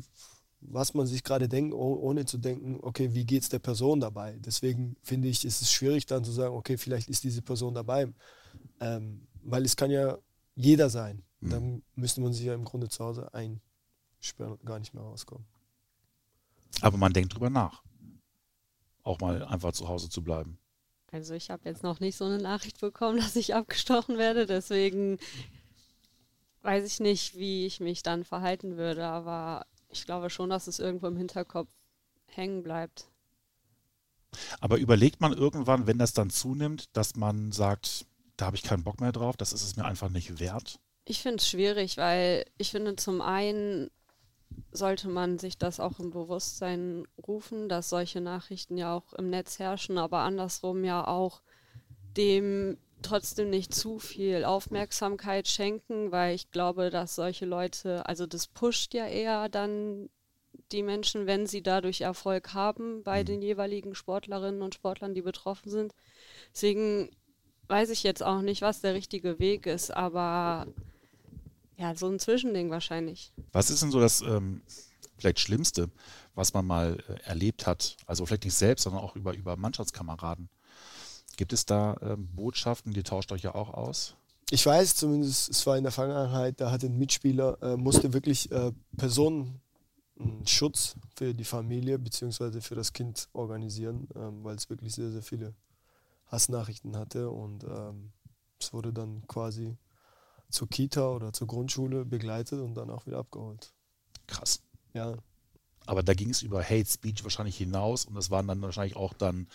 was 0.61 0.95
man 0.95 1.07
sich 1.07 1.23
gerade 1.23 1.49
denkt, 1.49 1.73
ohne 1.75 2.25
zu 2.25 2.39
denken, 2.39 2.79
okay, 2.83 3.15
wie 3.15 3.25
geht 3.25 3.43
es 3.43 3.49
der 3.49 3.61
Person 3.61 4.01
dabei? 4.01 4.37
Deswegen 4.41 4.97
finde 5.03 5.29
ich, 5.29 5.45
ist 5.45 5.63
es 5.63 5.71
schwierig 5.71 6.07
dann 6.07 6.25
zu 6.25 6.33
sagen, 6.33 6.55
okay, 6.55 6.77
vielleicht 6.77 7.09
ist 7.09 7.23
diese 7.23 7.43
Person 7.43 7.75
dabei. 7.75 8.09
Ähm, 8.81 9.29
weil 9.43 9.65
es 9.65 9.77
kann 9.77 9.91
ja 9.91 10.19
jeder 10.57 10.91
sein. 10.91 11.23
Mhm. 11.41 11.51
Dann 11.51 11.83
müsste 11.95 12.21
man 12.21 12.33
sich 12.33 12.45
ja 12.45 12.55
im 12.55 12.65
Grunde 12.65 12.89
zu 12.89 13.05
Hause 13.05 13.33
einsperren 13.33 14.53
und 14.53 14.67
gar 14.67 14.79
nicht 14.79 14.95
mehr 14.95 15.03
rauskommen. 15.03 15.47
Aber 16.81 16.97
man 16.97 17.13
denkt 17.13 17.35
drüber 17.35 17.51
nach. 17.51 17.83
Auch 19.03 19.21
mal 19.21 19.45
einfach 19.45 19.73
zu 19.73 19.89
Hause 19.89 20.11
zu 20.11 20.23
bleiben. 20.23 20.59
Also 21.11 21.35
ich 21.35 21.51
habe 21.51 21.67
jetzt 21.67 21.83
noch 21.83 22.01
nicht 22.01 22.17
so 22.17 22.27
eine 22.27 22.39
Nachricht 22.39 22.81
bekommen, 22.81 23.19
dass 23.19 23.37
ich 23.37 23.55
abgestochen 23.55 24.19
werde. 24.19 24.47
Deswegen 24.47 25.19
weiß 26.63 26.85
ich 26.85 27.01
nicht, 27.01 27.37
wie 27.37 27.67
ich 27.67 27.81
mich 27.81 28.03
dann 28.03 28.25
verhalten 28.25 28.77
würde, 28.77 29.07
aber 29.07 29.67
ich 29.89 30.05
glaube 30.05 30.29
schon, 30.29 30.51
dass 30.51 30.67
es 30.67 30.79
irgendwo 30.79 31.07
im 31.07 31.17
Hinterkopf 31.17 31.71
hängen 32.27 32.63
bleibt. 32.63 33.09
Aber 34.61 34.79
überlegt 34.79 35.21
man 35.21 35.33
irgendwann, 35.33 35.87
wenn 35.87 35.99
das 35.99 36.13
dann 36.13 36.29
zunimmt, 36.29 36.95
dass 36.95 37.17
man 37.17 37.53
sagt, 37.53 38.07
da 38.37 38.47
habe 38.47 38.57
ich 38.57 38.63
keinen 38.63 38.85
Bock 38.85 39.01
mehr 39.01 39.13
drauf, 39.13 39.37
das 39.37 39.55
ist 39.55 39.63
es 39.63 39.77
mir 39.77 39.87
einfach 39.87 40.11
nicht 40.11 40.39
wert? 40.39 40.79
Ich 41.11 41.23
finde 41.23 41.39
es 41.39 41.49
schwierig, 41.49 41.97
weil 41.97 42.45
ich 42.59 42.71
finde, 42.71 42.95
zum 42.97 43.23
einen 43.23 43.91
sollte 44.73 45.09
man 45.09 45.39
sich 45.39 45.57
das 45.57 45.81
auch 45.81 45.99
im 46.01 46.11
Bewusstsein 46.11 47.09
rufen, 47.27 47.71
dass 47.71 47.89
solche 47.89 48.21
Nachrichten 48.21 48.77
ja 48.77 48.95
auch 48.95 49.15
im 49.15 49.31
Netz 49.31 49.59
herrschen, 49.59 49.97
aber 49.97 50.19
andersrum 50.19 50.85
ja 50.85 51.07
auch 51.07 51.41
dem 52.15 52.77
trotzdem 53.01 53.49
nicht 53.49 53.75
zu 53.75 53.99
viel 53.99 54.45
Aufmerksamkeit 54.45 55.49
schenken, 55.49 56.13
weil 56.13 56.35
ich 56.35 56.51
glaube, 56.51 56.91
dass 56.91 57.15
solche 57.15 57.47
Leute, 57.47 58.05
also 58.05 58.27
das 58.27 58.47
pusht 58.47 58.93
ja 58.93 59.07
eher 59.07 59.49
dann 59.49 60.11
die 60.73 60.83
Menschen, 60.83 61.27
wenn 61.27 61.47
sie 61.47 61.63
dadurch 61.63 62.03
Erfolg 62.03 62.53
haben 62.53 63.03
bei 63.03 63.23
mhm. 63.23 63.27
den 63.27 63.43
jeweiligen 63.43 63.95
Sportlerinnen 63.95 64.61
und 64.61 64.75
Sportlern, 64.75 65.15
die 65.15 65.23
betroffen 65.23 65.71
sind. 65.71 65.95
Deswegen 66.53 67.09
weiß 67.69 67.89
ich 67.89 68.03
jetzt 68.03 68.23
auch 68.23 68.43
nicht, 68.43 68.61
was 68.61 68.83
der 68.83 68.93
richtige 68.93 69.39
Weg 69.39 69.65
ist, 69.65 69.91
aber 69.91 70.67
ja, 71.79 71.95
so 71.95 72.09
ein 72.09 72.19
Zwischending 72.19 72.71
wahrscheinlich. 72.71 73.33
Was 73.53 73.71
ist 73.71 73.83
denn 73.83 73.91
so 73.91 74.01
das 74.01 74.21
ähm, 74.21 74.63
vielleicht 75.17 75.39
Schlimmste, 75.39 75.91
was 76.35 76.53
man 76.53 76.67
mal 76.67 76.99
äh, 77.09 77.29
erlebt 77.29 77.67
hat? 77.67 77.97
Also 78.07 78.27
vielleicht 78.27 78.45
nicht 78.45 78.55
selbst, 78.55 78.83
sondern 78.83 79.03
auch 79.03 79.17
über, 79.17 79.35
über 79.35 79.57
Mannschaftskameraden. 79.57 80.49
Gibt 81.37 81.53
es 81.53 81.67
da 81.67 81.97
ähm, 82.03 82.29
Botschaften, 82.35 82.93
die 82.93 83.05
tauscht 83.05 83.31
euch 83.31 83.43
ja 83.43 83.55
auch 83.55 83.73
aus? 83.73 84.17
Ich 84.51 84.67
weiß 84.67 84.97
zumindest, 84.97 85.51
es 85.51 85.65
war 85.67 85.77
in 85.77 85.85
der 85.85 85.93
Vergangenheit, 85.93 86.61
da 86.61 86.73
hat 86.73 86.83
ein 86.83 86.99
Mitspieler, 86.99 87.63
äh, 87.63 87.77
musste 87.77 88.13
wirklich 88.13 88.51
äh, 88.51 88.73
Personenschutz 88.97 90.97
für 91.15 91.35
die 91.35 91.45
Familie 91.45 91.99
bzw. 91.99 92.61
für 92.61 92.75
das 92.75 92.93
Kind 92.93 93.29
organisieren, 93.35 94.09
ähm, 94.17 94.43
weil 94.43 94.57
es 94.57 94.69
wirklich 94.69 94.95
sehr, 94.95 95.11
sehr 95.11 95.23
viele 95.23 95.55
Hassnachrichten 96.27 96.97
hatte 96.97 97.31
und 97.31 97.63
ähm, 97.65 98.11
es 98.59 98.73
wurde 98.73 98.93
dann 98.93 99.25
quasi 99.29 99.77
zur 100.51 100.69
Kita 100.69 101.09
oder 101.09 101.33
zur 101.33 101.47
Grundschule 101.47 102.05
begleitet 102.05 102.61
und 102.61 102.75
dann 102.75 102.91
auch 102.91 103.07
wieder 103.07 103.19
abgeholt. 103.19 103.73
Krass. 104.27 104.63
Ja, 104.95 105.17
aber 105.89 106.03
da 106.03 106.13
ging 106.13 106.29
es 106.29 106.43
über 106.43 106.63
Hate 106.63 106.85
Speech 106.87 107.25
wahrscheinlich 107.25 107.57
hinaus 107.57 108.05
und 108.05 108.15
das 108.15 108.31
waren 108.31 108.47
dann 108.47 108.61
wahrscheinlich 108.61 108.95
auch 108.95 109.15
dann 109.15 109.49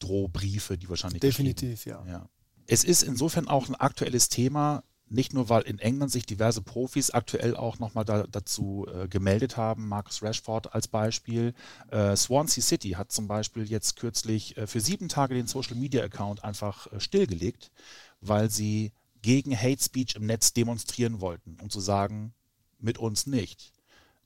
Drohbriefe, 0.00 0.76
die 0.76 0.88
wahrscheinlich. 0.90 1.20
Definitiv, 1.20 1.86
ja. 1.86 2.04
ja. 2.06 2.28
Es 2.66 2.84
ist 2.84 3.02
insofern 3.02 3.48
auch 3.48 3.68
ein 3.68 3.74
aktuelles 3.74 4.28
Thema, 4.28 4.84
nicht 5.08 5.32
nur, 5.32 5.48
weil 5.48 5.62
in 5.62 5.78
England 5.78 6.12
sich 6.12 6.26
diverse 6.26 6.60
Profis 6.60 7.10
aktuell 7.10 7.56
auch 7.56 7.78
nochmal 7.78 8.04
da, 8.04 8.24
dazu 8.24 8.86
äh, 8.92 9.08
gemeldet 9.08 9.56
haben, 9.56 9.88
Marcus 9.88 10.22
Rashford 10.22 10.74
als 10.74 10.88
Beispiel. 10.88 11.54
Äh, 11.90 12.14
Swansea 12.16 12.62
City 12.62 12.90
hat 12.90 13.10
zum 13.10 13.26
Beispiel 13.26 13.64
jetzt 13.64 13.96
kürzlich 13.96 14.58
äh, 14.58 14.66
für 14.66 14.80
sieben 14.80 15.08
Tage 15.08 15.34
den 15.34 15.46
Social 15.46 15.76
Media 15.76 16.04
Account 16.04 16.44
einfach 16.44 16.92
äh, 16.92 17.00
stillgelegt, 17.00 17.70
weil 18.20 18.50
sie 18.50 18.92
gegen 19.22 19.56
Hate 19.56 19.82
Speech 19.82 20.16
im 20.16 20.26
Netz 20.26 20.52
demonstrieren 20.52 21.20
wollten, 21.20 21.56
um 21.60 21.70
zu 21.70 21.80
sagen, 21.80 22.34
mit 22.78 22.98
uns 22.98 23.26
nicht. 23.26 23.72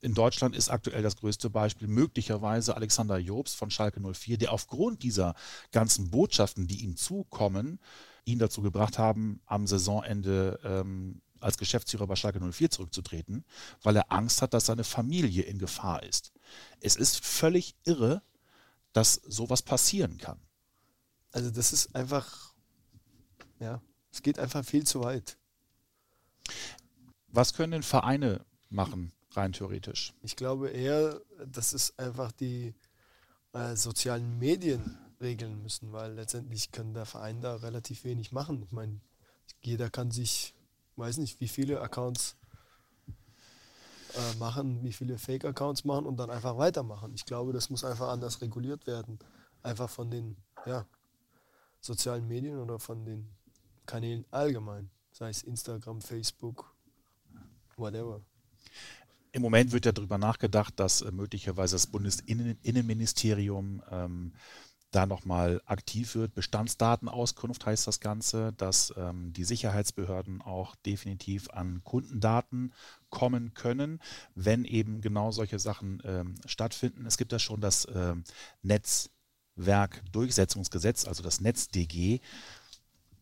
In 0.01 0.13
Deutschland 0.13 0.53
ist 0.53 0.69
aktuell 0.69 1.01
das 1.01 1.15
größte 1.15 1.49
Beispiel 1.49 1.87
möglicherweise 1.87 2.75
Alexander 2.75 3.17
Jobs 3.17 3.53
von 3.53 3.71
Schalke 3.71 4.01
04, 4.01 4.37
der 4.37 4.51
aufgrund 4.51 5.01
dieser 5.01 5.33
ganzen 5.71 6.09
Botschaften, 6.09 6.67
die 6.67 6.83
ihm 6.83 6.97
zukommen, 6.97 7.79
ihn 8.25 8.37
dazu 8.37 8.61
gebracht 8.61 8.97
haben, 8.97 9.39
am 9.45 9.65
Saisonende 9.65 10.59
ähm, 10.63 11.21
als 11.39 11.57
Geschäftsführer 11.57 12.07
bei 12.07 12.15
Schalke 12.15 12.39
04 12.39 12.69
zurückzutreten, 12.69 13.45
weil 13.81 13.95
er 13.95 14.11
Angst 14.11 14.41
hat, 14.41 14.53
dass 14.53 14.65
seine 14.65 14.83
Familie 14.83 15.43
in 15.43 15.57
Gefahr 15.57 16.03
ist. 16.03 16.33
Es 16.79 16.95
ist 16.95 17.23
völlig 17.23 17.75
irre, 17.85 18.21
dass 18.91 19.13
sowas 19.13 19.61
passieren 19.61 20.17
kann. 20.17 20.39
Also 21.31 21.49
das 21.49 21.71
ist 21.73 21.95
einfach, 21.95 22.53
ja, 23.59 23.81
es 24.13 24.21
geht 24.21 24.37
einfach 24.37 24.63
viel 24.63 24.85
zu 24.85 25.03
weit. 25.03 25.37
Was 27.29 27.53
können 27.53 27.71
denn 27.71 27.83
Vereine 27.83 28.45
machen, 28.69 29.11
rein 29.31 29.53
theoretisch? 29.53 30.13
Ich 30.21 30.35
glaube 30.35 30.69
eher, 30.69 31.19
dass 31.45 31.73
es 31.73 31.97
einfach 31.97 32.31
die 32.31 32.75
äh, 33.53 33.75
sozialen 33.75 34.37
Medien 34.37 34.99
regeln 35.19 35.63
müssen, 35.63 35.91
weil 35.91 36.13
letztendlich 36.13 36.71
kann 36.71 36.93
der 36.93 37.07
Verein 37.07 37.41
da 37.41 37.55
relativ 37.55 38.03
wenig 38.03 38.31
machen. 38.31 38.61
Ich 38.61 38.71
meine, 38.71 38.99
jeder 39.61 39.89
kann 39.89 40.11
sich, 40.11 40.53
weiß 40.95 41.17
nicht, 41.17 41.39
wie 41.39 41.47
viele 41.47 41.81
Accounts 41.81 42.35
äh, 43.07 44.37
machen, 44.37 44.83
wie 44.83 44.93
viele 44.93 45.17
Fake-Accounts 45.17 45.85
machen 45.85 46.05
und 46.05 46.17
dann 46.17 46.29
einfach 46.29 46.57
weitermachen. 46.59 47.13
Ich 47.15 47.25
glaube, 47.25 47.51
das 47.51 47.71
muss 47.71 47.83
einfach 47.83 48.09
anders 48.09 48.41
reguliert 48.41 48.85
werden. 48.85 49.17
Einfach 49.63 49.89
von 49.89 50.11
den 50.11 50.35
ja, 50.67 50.85
sozialen 51.79 52.27
Medien 52.27 52.59
oder 52.59 52.77
von 52.77 53.05
den 53.05 53.27
Kanälen 53.85 54.25
allgemein. 54.31 54.89
Sei 55.11 55.29
es 55.29 55.43
Instagram, 55.43 56.01
Facebook, 56.01 56.75
whatever. 57.77 58.21
Im 59.31 59.41
Moment 59.41 59.71
wird 59.71 59.85
ja 59.85 59.91
darüber 59.91 60.17
nachgedacht, 60.17 60.79
dass 60.79 61.01
äh, 61.01 61.11
möglicherweise 61.11 61.75
das 61.75 61.87
Bundesinnenministerium 61.87 63.81
ähm, 63.89 64.33
da 64.93 65.05
nochmal 65.05 65.61
aktiv 65.65 66.15
wird. 66.15 66.33
Bestandsdatenauskunft 66.35 67.65
heißt 67.65 67.85
das 67.87 67.99
Ganze, 67.99 68.53
dass 68.53 68.93
ähm, 68.95 69.33
die 69.33 69.43
Sicherheitsbehörden 69.43 70.41
auch 70.41 70.75
definitiv 70.75 71.49
an 71.49 71.83
Kundendaten 71.83 72.71
kommen 73.09 73.53
können, 73.55 73.99
wenn 74.35 74.63
eben 74.65 75.01
genau 75.01 75.31
solche 75.31 75.57
Sachen 75.59 76.01
ähm, 76.05 76.35
stattfinden. 76.45 77.07
Es 77.07 77.17
gibt 77.17 77.31
ja 77.31 77.39
schon 77.39 77.59
das 77.59 77.87
ähm, 77.93 78.23
Netzwerkdurchsetzungsgesetz, 78.61 81.05
also 81.05 81.23
das 81.23 81.41
NetzDG. 81.41 82.21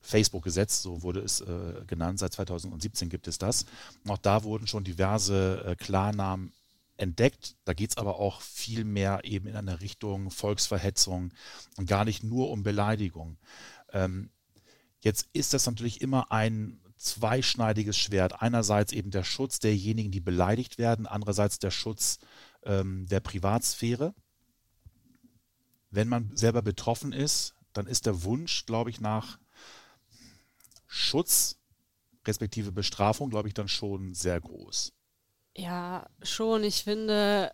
Facebook-Gesetz, 0.01 0.81
so 0.81 1.03
wurde 1.03 1.22
es 1.22 1.41
äh, 1.41 1.84
genannt, 1.88 2.20
seit 2.20 2.34
2017 2.34 3.10
gibt 3.10 3.27
es 3.27 3.38
das. 3.38 3.65
Auch 4.08 4.17
da 4.17 4.43
wurden 4.43 4.67
schon 4.67 4.84
diverse 4.84 5.63
äh, 5.65 5.75
Klarnamen 5.75 6.51
entdeckt. 6.98 7.55
Da 7.65 7.74
geht 7.74 7.91
es 7.91 7.98
aber 7.98 8.20
auch 8.20 8.41
viel 8.41 8.84
mehr 8.84 9.22
eben 9.24 9.48
in 9.48 9.55
eine 9.55 9.81
Richtung 9.81 10.31
Volksverhetzung 10.31 11.34
und 11.77 11.88
gar 11.88 12.05
nicht 12.05 12.24
nur 12.24 12.50
um 12.50 12.63
Beleidigung. 12.63 13.38
Ähm, 13.91 14.29
jetzt 15.01 15.27
ist 15.34 15.53
das 15.53 15.65
natürlich 15.65 16.01
immer 16.01 16.31
ein 16.31 16.79
zweischneidiges 16.98 17.98
Schwert. 17.98 18.41
Einerseits 18.41 18.93
eben 18.93 19.10
der 19.10 19.24
Schutz 19.24 19.60
derjenigen, 19.60 20.12
die 20.12 20.20
beleidigt 20.20 20.77
werden, 20.77 21.08
andererseits 21.08 21.58
der 21.58 21.72
Schutz 21.72 22.20
ähm, 22.63 23.08
der 23.08 23.20
Privatsphäre. 23.20 24.13
Wenn 25.89 26.08
man 26.08 26.36
selber 26.36 26.62
betroffen 26.62 27.12
ist, 27.12 27.55
dann 27.74 27.88
ist 27.88 28.05
der 28.05 28.24
Wunsch, 28.24 28.65
glaube 28.65 28.91
ich, 28.91 29.01
nach 29.01 29.39
Schutz 30.93 31.57
respektive 32.27 32.74
Bestrafung, 32.74 33.29
glaube 33.29 33.48
ich, 33.48 33.53
dann 33.53 33.69
schon 33.69 34.13
sehr 34.13 34.41
groß. 34.41 34.91
Ja, 35.55 36.05
schon. 36.21 36.65
Ich 36.65 36.83
finde, 36.83 37.51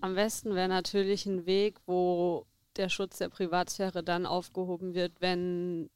am 0.00 0.16
besten 0.16 0.56
wäre 0.56 0.68
natürlich 0.68 1.26
ein 1.26 1.46
Weg, 1.46 1.78
wo 1.86 2.46
der 2.76 2.88
Schutz 2.88 3.18
der 3.18 3.28
Privatsphäre 3.28 4.02
dann 4.02 4.26
aufgehoben 4.26 4.94
wird, 4.94 5.20
wenn 5.20 5.90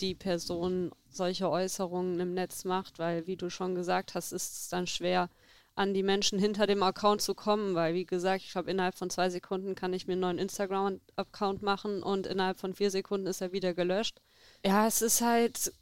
die 0.00 0.14
Person 0.14 0.92
solche 1.08 1.50
Äußerungen 1.50 2.20
im 2.20 2.34
Netz 2.34 2.64
macht, 2.64 3.00
weil, 3.00 3.26
wie 3.26 3.36
du 3.36 3.50
schon 3.50 3.74
gesagt 3.74 4.14
hast, 4.14 4.30
ist 4.30 4.52
es 4.52 4.68
dann 4.68 4.86
schwer, 4.86 5.28
an 5.74 5.92
die 5.92 6.04
Menschen 6.04 6.38
hinter 6.38 6.68
dem 6.68 6.84
Account 6.84 7.20
zu 7.20 7.34
kommen, 7.34 7.74
weil, 7.74 7.94
wie 7.94 8.06
gesagt, 8.06 8.44
ich 8.44 8.52
glaube, 8.52 8.70
innerhalb 8.70 8.94
von 8.94 9.10
zwei 9.10 9.28
Sekunden 9.28 9.74
kann 9.74 9.92
ich 9.92 10.06
mir 10.06 10.12
einen 10.12 10.20
neuen 10.20 10.38
Instagram-Account 10.38 11.62
machen 11.62 12.00
und 12.02 12.28
innerhalb 12.28 12.60
von 12.60 12.74
vier 12.74 12.92
Sekunden 12.92 13.26
ist 13.26 13.40
er 13.40 13.50
wieder 13.50 13.74
gelöscht. 13.74 14.20
Ja, 14.64 14.86
es 14.88 15.00
ist 15.02 15.20
halt, 15.20 15.72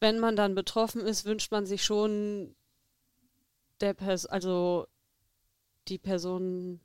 wenn 0.00 0.18
man 0.20 0.36
dann 0.36 0.54
betroffen 0.54 1.02
ist, 1.02 1.24
wünscht 1.24 1.52
man 1.52 1.66
sich 1.66 1.84
schon 1.84 2.54
der 3.80 3.94
Person, 3.94 4.30
also 4.30 4.86
die 5.88 5.98
Person 5.98 6.80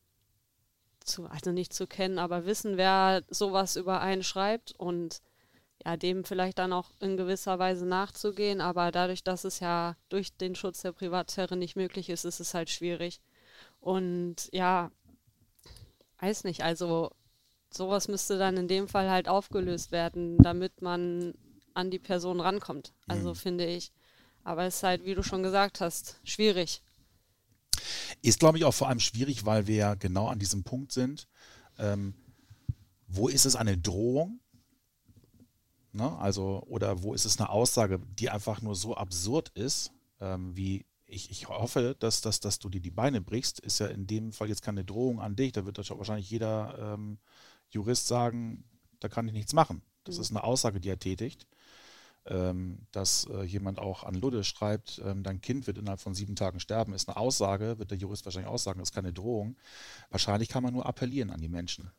zu, 1.03 1.25
also 1.27 1.51
nicht 1.51 1.73
zu 1.73 1.87
kennen, 1.87 2.19
aber 2.19 2.45
wissen, 2.45 2.77
wer 2.77 3.23
sowas 3.29 3.75
über 3.75 4.01
einen 4.01 4.23
schreibt 4.23 4.73
und 4.77 5.21
ja, 5.85 5.97
dem 5.97 6.25
vielleicht 6.25 6.59
dann 6.59 6.73
auch 6.73 6.91
in 7.01 7.17
gewisser 7.17 7.59
Weise 7.59 7.85
nachzugehen, 7.85 8.61
aber 8.61 8.91
dadurch, 8.91 9.23
dass 9.23 9.45
es 9.45 9.59
ja 9.61 9.95
durch 10.09 10.35
den 10.37 10.55
Schutz 10.55 10.81
der 10.81 10.93
Privatsphäre 10.93 11.57
nicht 11.57 11.75
möglich 11.75 12.09
ist, 12.09 12.25
ist 12.25 12.39
es 12.39 12.53
halt 12.53 12.69
schwierig. 12.69 13.21
Und 13.81 14.49
ja, 14.53 14.91
weiß 16.19 16.43
nicht, 16.43 16.63
also 16.63 17.11
sowas 17.73 18.07
müsste 18.07 18.37
dann 18.37 18.57
in 18.57 18.67
dem 18.67 18.87
Fall 18.87 19.09
halt 19.09 19.27
aufgelöst 19.27 19.91
werden, 19.91 20.37
damit 20.37 20.81
man 20.81 21.33
an 21.73 21.91
die 21.91 21.99
Person 21.99 22.39
rankommt. 22.39 22.93
Also 23.07 23.29
mhm. 23.29 23.35
finde 23.35 23.65
ich. 23.65 23.91
Aber 24.43 24.65
es 24.65 24.77
ist 24.77 24.83
halt, 24.83 25.05
wie 25.05 25.15
du 25.15 25.23
schon 25.23 25.43
gesagt 25.43 25.81
hast, 25.81 26.19
schwierig. 26.23 26.81
Ist, 28.21 28.39
glaube 28.39 28.57
ich, 28.57 28.65
auch 28.65 28.73
vor 28.73 28.89
allem 28.89 28.99
schwierig, 28.99 29.45
weil 29.45 29.67
wir 29.67 29.75
ja 29.75 29.95
genau 29.95 30.27
an 30.27 30.39
diesem 30.39 30.63
Punkt 30.63 30.91
sind. 30.91 31.27
Ähm, 31.77 32.13
wo 33.07 33.27
ist 33.27 33.45
es 33.45 33.55
eine 33.55 33.77
Drohung? 33.77 34.39
Ne? 35.91 36.17
Also, 36.19 36.63
oder 36.67 37.01
wo 37.03 37.13
ist 37.13 37.25
es 37.25 37.39
eine 37.39 37.49
Aussage, 37.49 37.99
die 38.19 38.29
einfach 38.29 38.61
nur 38.61 38.75
so 38.75 38.95
absurd 38.95 39.49
ist, 39.49 39.91
ähm, 40.19 40.55
wie 40.55 40.85
ich, 41.05 41.31
ich 41.31 41.49
hoffe, 41.49 41.95
dass, 41.97 42.21
dass, 42.21 42.39
dass 42.39 42.59
du 42.59 42.69
dir 42.69 42.81
die 42.81 42.91
Beine 42.91 43.19
brichst, 43.21 43.59
ist 43.59 43.79
ja 43.79 43.87
in 43.87 44.05
dem 44.05 44.31
Fall 44.31 44.47
jetzt 44.47 44.61
keine 44.61 44.85
Drohung 44.85 45.19
an 45.19 45.35
dich. 45.35 45.51
Da 45.53 45.65
wird 45.65 45.77
wahrscheinlich 45.77 46.29
jeder 46.29 46.93
ähm, 46.93 47.17
Jurist 47.69 48.07
sagen, 48.07 48.63
da 48.99 49.09
kann 49.09 49.27
ich 49.27 49.33
nichts 49.33 49.53
machen. 49.53 49.81
Das 50.03 50.15
mhm. 50.15 50.21
ist 50.21 50.31
eine 50.31 50.43
Aussage, 50.43 50.79
die 50.79 50.89
er 50.89 50.99
tätigt 50.99 51.47
ähm, 52.29 52.79
dass 52.91 53.27
äh, 53.31 53.43
jemand 53.43 53.79
auch 53.79 54.03
an 54.03 54.13
Ludde 54.13 54.43
schreibt, 54.43 55.01
ähm, 55.03 55.23
dein 55.23 55.41
Kind 55.41 55.67
wird 55.67 55.77
innerhalb 55.77 55.99
von 55.99 56.13
sieben 56.13 56.35
Tagen 56.35 56.59
sterben, 56.59 56.93
ist 56.93 57.09
eine 57.09 57.17
Aussage, 57.17 57.79
wird 57.79 57.91
der 57.91 57.97
Jurist 57.97 58.25
wahrscheinlich 58.25 58.49
aussagen, 58.49 58.79
das 58.79 58.89
ist 58.89 58.95
keine 58.95 59.13
Drohung. 59.13 59.57
Wahrscheinlich 60.09 60.49
kann 60.49 60.63
man 60.63 60.73
nur 60.73 60.85
appellieren 60.85 61.31
an 61.31 61.41
die 61.41 61.49
Menschen. 61.49 61.91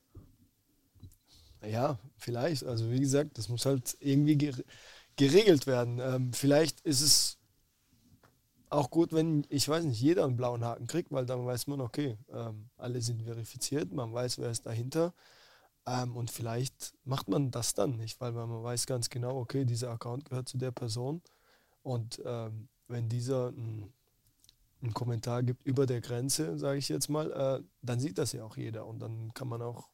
Ja, 1.62 1.98
vielleicht. 2.16 2.64
Also 2.64 2.90
wie 2.90 3.00
gesagt, 3.00 3.36
das 3.38 3.48
muss 3.48 3.66
halt 3.66 3.96
irgendwie 4.00 4.54
geregelt 5.16 5.66
werden. 5.66 5.98
Ähm, 6.00 6.32
vielleicht 6.32 6.80
ist 6.82 7.02
es 7.02 7.38
auch 8.70 8.90
gut, 8.90 9.12
wenn, 9.12 9.44
ich 9.48 9.68
weiß 9.68 9.84
nicht, 9.84 10.00
jeder 10.00 10.24
einen 10.24 10.36
blauen 10.36 10.64
Haken 10.64 10.86
kriegt, 10.86 11.10
weil 11.10 11.26
dann 11.26 11.44
weiß 11.44 11.66
man, 11.66 11.80
okay, 11.80 12.16
ähm, 12.32 12.70
alle 12.76 13.02
sind 13.02 13.22
verifiziert, 13.22 13.92
man 13.92 14.12
weiß, 14.12 14.38
wer 14.38 14.50
ist 14.50 14.64
dahinter. 14.64 15.12
Ähm, 15.90 16.16
und 16.16 16.30
vielleicht 16.30 16.94
macht 17.04 17.28
man 17.28 17.50
das 17.50 17.75
dann 17.75 17.97
nicht, 17.97 18.20
weil 18.20 18.32
man 18.32 18.62
weiß 18.62 18.87
ganz 18.87 19.11
genau, 19.11 19.37
okay, 19.38 19.64
dieser 19.64 19.90
Account 19.90 20.25
gehört 20.25 20.49
zu 20.49 20.56
der 20.56 20.70
Person. 20.70 21.20
Und 21.82 22.23
ähm, 22.25 22.68
wenn 22.87 23.09
dieser 23.09 23.49
einen, 23.49 23.92
einen 24.82 24.94
Kommentar 24.94 25.43
gibt 25.43 25.67
über 25.67 25.86
der 25.86 26.00
Grenze, 26.00 26.58
sage 26.58 26.78
ich 26.78 26.88
jetzt 26.88 27.08
mal, 27.08 27.32
äh, 27.32 27.64
dann 27.82 27.99
sieht 27.99 28.19
das 28.19 28.32
ja 28.32 28.45
auch 28.45 28.56
jeder. 28.56 28.86
Und 28.86 29.00
dann 29.00 29.34
kann 29.34 29.49
man 29.49 29.62
auch 29.62 29.88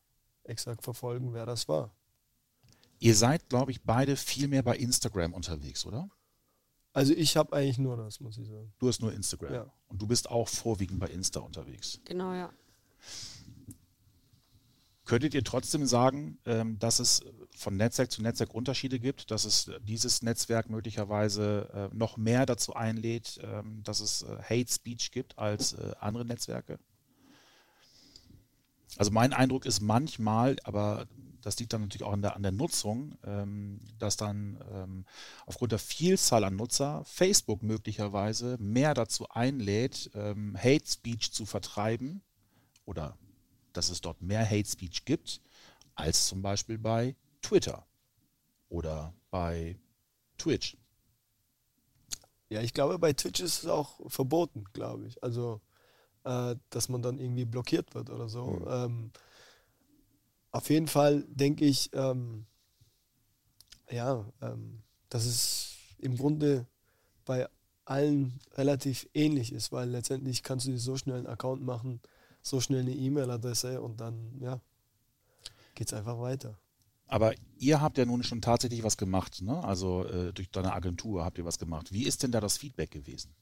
exakt 0.45 0.83
verfolgen, 0.83 1.33
wer 1.33 1.47
das 1.47 1.67
war. 1.67 1.95
Ihr 2.99 3.15
seid, 3.15 3.49
glaube 3.49 3.71
ich, 3.71 3.83
beide 3.83 4.17
viel 4.17 4.49
mehr 4.49 4.63
bei 4.63 4.77
Instagram 4.77 5.33
unterwegs, 5.33 5.87
oder? 5.87 6.11
Also 6.93 7.13
ich 7.13 7.37
habe 7.37 7.55
eigentlich 7.55 7.79
nur 7.79 7.97
das, 7.97 8.21
muss 8.21 8.39
ich 8.39 8.49
sagen. 8.49 8.73
Du 8.79 8.89
hast 8.89 9.01
nur 9.01 9.13
Instagram. 9.13 9.53
Ja. 9.53 9.73
Und 9.89 10.01
du 10.01 10.07
bist 10.07 10.31
auch 10.31 10.49
vorwiegend 10.49 10.99
bei 10.99 11.09
Insta 11.09 11.41
unterwegs. 11.41 12.01
Genau, 12.05 12.33
ja. 12.33 12.51
Könntet 15.07 15.35
ihr 15.35 15.45
trotzdem 15.45 15.87
sagen, 15.87 16.39
ähm, 16.47 16.81
dass 16.81 16.99
es 16.99 17.23
von 17.57 17.77
Netzwerk 17.77 18.11
zu 18.11 18.23
Netzwerk 18.23 18.53
Unterschiede 18.53 18.99
gibt, 18.99 19.31
dass 19.31 19.45
es 19.45 19.71
dieses 19.81 20.23
Netzwerk 20.23 20.69
möglicherweise 20.69 21.91
äh, 21.93 21.97
noch 21.97 22.17
mehr 22.17 22.45
dazu 22.45 22.75
einlädt, 22.75 23.41
ähm, 23.43 23.83
dass 23.85 24.01
es 24.01 24.23
äh, 24.23 24.37
Hate 24.43 24.71
Speech 24.71 25.13
gibt 25.13 25.39
als 25.39 25.75
äh, 25.75 25.93
andere 26.01 26.25
Netzwerke? 26.25 26.81
Also 28.97 29.13
mein 29.13 29.33
Eindruck 29.33 29.65
ist 29.65 29.81
manchmal, 29.81 30.57
aber 30.65 31.07
das 31.41 31.57
liegt 31.61 31.73
dann 31.73 31.83
natürlich 31.83 32.03
auch 32.03 32.13
an 32.13 32.23
der, 32.23 32.35
an 32.35 32.43
der 32.43 32.51
Nutzung, 32.53 33.17
ähm, 33.25 33.81
dass 33.99 34.17
dann 34.17 35.05
aufgrund 35.45 35.71
der 35.71 35.79
Vielzahl 35.79 36.43
an 36.43 36.57
Nutzer 36.57 37.05
Facebook 37.05 37.63
möglicherweise 37.63 38.57
mehr 38.59 38.95
dazu 38.95 39.29
einlädt, 39.29 40.11
Hate 40.15 40.87
Speech 40.89 41.33
zu 41.33 41.45
vertreiben 41.45 42.23
oder 42.85 43.17
dass 43.77 43.91
es 43.91 44.01
dort 44.01 44.23
mehr 44.23 44.45
Hate 44.49 44.69
Speech 44.69 45.05
gibt 45.05 45.41
als 45.95 46.27
zum 46.27 46.43
Beispiel 46.43 46.79
bei 46.79 47.17
Twitter 47.43 47.87
oder 48.69 49.15
bei 49.31 49.79
Twitch. 50.39 50.77
Ja, 52.49 52.61
ich 52.61 52.75
glaube, 52.75 52.99
bei 52.99 53.13
Twitch 53.13 53.41
ist 53.41 53.65
es 53.65 53.67
auch 53.67 54.01
verboten, 54.09 54.65
glaube 54.73 55.07
ich. 55.07 55.23
Also, 55.23 55.61
äh, 56.25 56.55
dass 56.71 56.89
man 56.89 57.03
dann 57.03 57.19
irgendwie 57.19 57.45
blockiert 57.45 57.95
wird 57.95 58.11
oder 58.11 58.29
so. 58.29 58.47
Mhm. 58.47 58.67
Ähm, 58.69 59.13
auf 60.53 60.71
jeden 60.71 60.87
Fall 60.87 61.25
denke 61.29 61.65
ich, 61.65 61.91
ähm, 61.93 62.47
ja, 63.91 64.25
ähm, 64.41 64.83
dass 65.09 65.25
es 65.25 65.77
im 65.99 66.17
Grunde 66.17 66.67
bei 67.25 67.49
allen 67.85 68.41
relativ 68.55 69.09
ähnlich 69.15 69.53
ist, 69.53 69.73
weil 69.73 69.89
letztendlich 69.89 70.43
kannst 70.43 70.67
du 70.67 70.71
dir 70.71 70.79
so 70.79 70.97
schnell 70.97 71.19
einen 71.19 71.27
Account 71.27 71.63
machen, 71.63 72.01
so 72.47 72.61
schnell 72.61 72.81
eine 72.81 72.93
E-Mail-Adresse 72.93 73.81
und 73.81 74.01
dann, 74.01 74.39
ja, 74.41 74.61
geht 75.75 75.89
es 75.89 75.95
einfach 75.95 76.19
weiter. 76.21 76.59
Aber 77.09 77.35
ihr 77.59 77.81
habt 77.81 77.99
ja 77.99 78.05
nun 78.05 78.23
schon 78.23 78.41
tatsächlich 78.41 78.83
was 78.83 78.97
gemacht, 78.97 79.43
ne? 79.43 79.63
Also 79.63 80.05
äh, 80.07 80.33
durch 80.33 80.51
deine 80.51 80.73
Agentur 80.73 81.25
habt 81.25 81.39
ihr 81.39 81.45
was 81.45 81.59
gemacht. 81.59 81.93
Wie 81.93 82.05
ist 82.05 82.23
denn 82.23 82.33
da 82.33 82.41
das 82.41 82.59
Feedback 82.59 82.91
gewesen? 82.91 83.35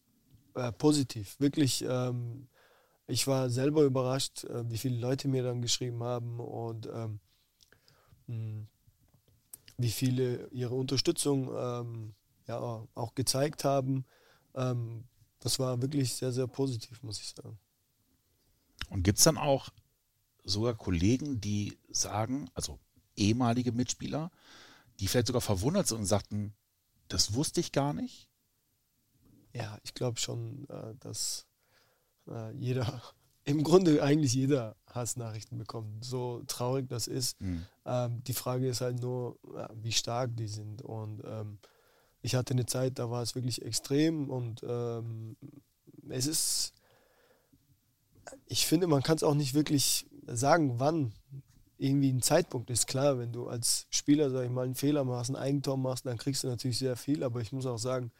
Äh, 0.54 0.72
positiv, 0.72 1.38
wirklich. 1.40 1.84
Ähm, 1.86 2.48
ich 3.06 3.26
war 3.26 3.48
selber 3.50 3.82
überrascht, 3.82 4.44
äh, 4.44 4.68
wie 4.70 4.78
viele 4.78 4.98
Leute 4.98 5.28
mir 5.28 5.42
dann 5.42 5.62
geschrieben 5.62 6.02
haben 6.02 6.40
und 6.40 6.86
ähm, 6.86 7.20
hm, 8.26 8.66
wie 9.78 9.90
viele 9.90 10.46
ihre 10.48 10.74
Unterstützung 10.74 11.50
ähm, 11.54 12.14
ja, 12.46 12.86
auch 12.94 13.14
gezeigt 13.14 13.64
haben. 13.64 14.04
Ähm, 14.54 15.04
das 15.40 15.58
war 15.58 15.80
wirklich 15.80 16.14
sehr, 16.14 16.32
sehr 16.32 16.46
positiv, 16.46 17.02
muss 17.02 17.20
ich 17.20 17.28
sagen. 17.28 17.58
Und 18.90 19.02
gibt 19.02 19.18
es 19.18 19.24
dann 19.24 19.38
auch 19.38 19.70
sogar 20.44 20.74
Kollegen, 20.74 21.40
die 21.40 21.76
sagen, 21.90 22.50
also 22.54 22.78
ehemalige 23.16 23.72
Mitspieler, 23.72 24.30
die 25.00 25.08
vielleicht 25.08 25.28
sogar 25.28 25.40
verwundert 25.40 25.86
sind 25.86 25.98
und 25.98 26.06
sagten, 26.06 26.54
das 27.08 27.34
wusste 27.34 27.60
ich 27.60 27.72
gar 27.72 27.92
nicht? 27.92 28.28
Ja, 29.52 29.78
ich 29.82 29.94
glaube 29.94 30.18
schon, 30.18 30.68
äh, 30.68 30.94
dass 31.00 31.46
äh, 32.28 32.52
jeder, 32.56 33.02
im 33.44 33.62
Grunde 33.62 34.02
eigentlich 34.02 34.34
jeder 34.34 34.76
Hassnachrichten 34.86 35.58
bekommt. 35.58 36.04
So 36.04 36.42
traurig 36.46 36.88
das 36.88 37.06
ist. 37.06 37.40
Mhm. 37.40 37.66
die 38.26 38.32
Frage 38.32 38.68
ist 38.68 38.80
halt 38.80 39.00
nur, 39.00 39.38
wie 39.74 39.92
stark 39.92 40.34
die 40.36 40.48
sind. 40.48 40.80
Und 40.82 41.22
ähm, 41.24 41.58
ich 42.22 42.34
hatte 42.34 42.54
eine 42.54 42.64
Zeit, 42.64 42.98
da 42.98 43.10
war 43.10 43.22
es 43.22 43.34
wirklich 43.34 43.62
extrem 43.62 44.30
und 44.30 44.62
ähm, 44.66 45.36
es 46.08 46.26
ist 46.26 46.72
ich 48.46 48.66
finde, 48.66 48.86
man 48.86 49.02
kann 49.02 49.16
es 49.16 49.22
auch 49.22 49.34
nicht 49.34 49.54
wirklich 49.54 50.06
sagen, 50.26 50.78
wann 50.78 51.12
irgendwie 51.78 52.12
ein 52.12 52.22
Zeitpunkt 52.22 52.70
ist. 52.70 52.86
Klar, 52.86 53.18
wenn 53.18 53.32
du 53.32 53.48
als 53.48 53.86
Spieler, 53.90 54.30
sag 54.30 54.44
ich 54.44 54.50
mal, 54.50 54.64
einen 54.64 54.74
Fehler 54.74 55.04
machst, 55.04 55.30
ein 55.30 55.36
Eigentor 55.36 55.76
machst, 55.76 56.06
dann 56.06 56.18
kriegst 56.18 56.44
du 56.44 56.48
natürlich 56.48 56.78
sehr 56.78 56.96
viel. 56.96 57.22
Aber 57.22 57.40
ich 57.40 57.52
muss 57.52 57.66
auch 57.66 57.78
sagen, 57.78 58.12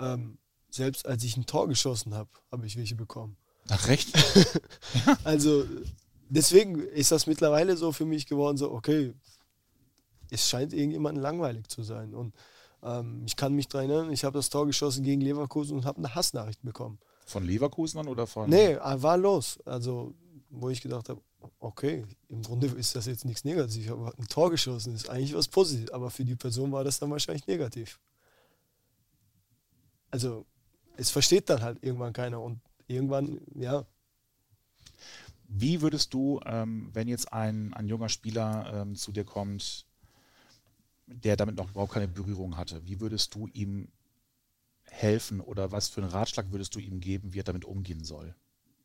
ähm, 0.00 0.38
selbst 0.70 1.06
als 1.06 1.22
ich 1.22 1.36
ein 1.36 1.46
Tor 1.46 1.68
geschossen 1.68 2.14
habe, 2.14 2.30
habe 2.50 2.66
ich 2.66 2.76
welche 2.76 2.96
bekommen. 2.96 3.36
Ach, 3.68 3.88
recht? 3.88 4.08
also 5.24 5.64
deswegen 6.28 6.80
ist 6.80 7.12
das 7.12 7.26
mittlerweile 7.26 7.76
so 7.76 7.92
für 7.92 8.04
mich 8.04 8.26
geworden, 8.26 8.56
so, 8.56 8.72
okay, 8.72 9.14
es 10.30 10.48
scheint 10.48 10.72
irgendjemandem 10.72 11.22
langweilig 11.22 11.68
zu 11.68 11.82
sein. 11.82 12.14
Und 12.14 12.34
ähm, 12.82 13.22
ich 13.26 13.36
kann 13.36 13.54
mich 13.54 13.68
daran 13.68 13.90
erinnern, 13.90 14.12
ich 14.12 14.24
habe 14.24 14.38
das 14.38 14.50
Tor 14.50 14.66
geschossen 14.66 15.04
gegen 15.04 15.20
Leverkusen 15.20 15.76
und 15.76 15.84
habe 15.84 15.98
eine 15.98 16.14
Hassnachricht 16.14 16.62
bekommen. 16.62 16.98
Von 17.24 17.44
Leverkusen 17.44 17.98
dann 17.98 18.08
oder 18.08 18.26
von? 18.26 18.48
Nee, 18.50 18.76
war 18.76 19.16
los. 19.16 19.58
Also, 19.64 20.14
wo 20.50 20.68
ich 20.68 20.80
gedacht 20.80 21.08
habe, 21.08 21.20
okay, 21.58 22.04
im 22.28 22.42
Grunde 22.42 22.66
ist 22.66 22.94
das 22.94 23.06
jetzt 23.06 23.24
nichts 23.24 23.44
Negatives. 23.44 23.88
Habe 23.88 24.12
ein 24.18 24.28
Tor 24.28 24.50
geschossen, 24.50 24.94
ist 24.94 25.08
eigentlich 25.08 25.34
was 25.34 25.48
Positives. 25.48 25.90
Aber 25.92 26.10
für 26.10 26.24
die 26.24 26.36
Person 26.36 26.70
war 26.72 26.84
das 26.84 26.98
dann 26.98 27.10
wahrscheinlich 27.10 27.46
negativ. 27.46 27.98
Also, 30.10 30.44
es 30.96 31.10
versteht 31.10 31.48
dann 31.50 31.62
halt 31.62 31.82
irgendwann 31.82 32.12
keiner. 32.12 32.40
Und 32.40 32.60
irgendwann, 32.86 33.40
ja, 33.54 33.84
wie 35.48 35.80
würdest 35.80 36.12
du, 36.14 36.40
ähm, 36.46 36.90
wenn 36.92 37.08
jetzt 37.08 37.32
ein, 37.32 37.72
ein 37.74 37.86
junger 37.86 38.08
Spieler 38.08 38.72
ähm, 38.74 38.96
zu 38.96 39.12
dir 39.12 39.24
kommt, 39.24 39.86
der 41.06 41.36
damit 41.36 41.56
noch 41.56 41.70
überhaupt 41.70 41.92
keine 41.92 42.08
Berührung 42.08 42.56
hatte, 42.56 42.86
wie 42.86 43.00
würdest 43.00 43.34
du 43.34 43.48
ihm 43.48 43.88
helfen 44.94 45.40
oder 45.40 45.72
was 45.72 45.88
für 45.88 46.00
einen 46.00 46.10
Ratschlag 46.10 46.52
würdest 46.52 46.74
du 46.74 46.78
ihm 46.78 47.00
geben, 47.00 47.34
wie 47.34 47.40
er 47.40 47.44
damit 47.44 47.64
umgehen 47.64 48.04
soll? 48.04 48.34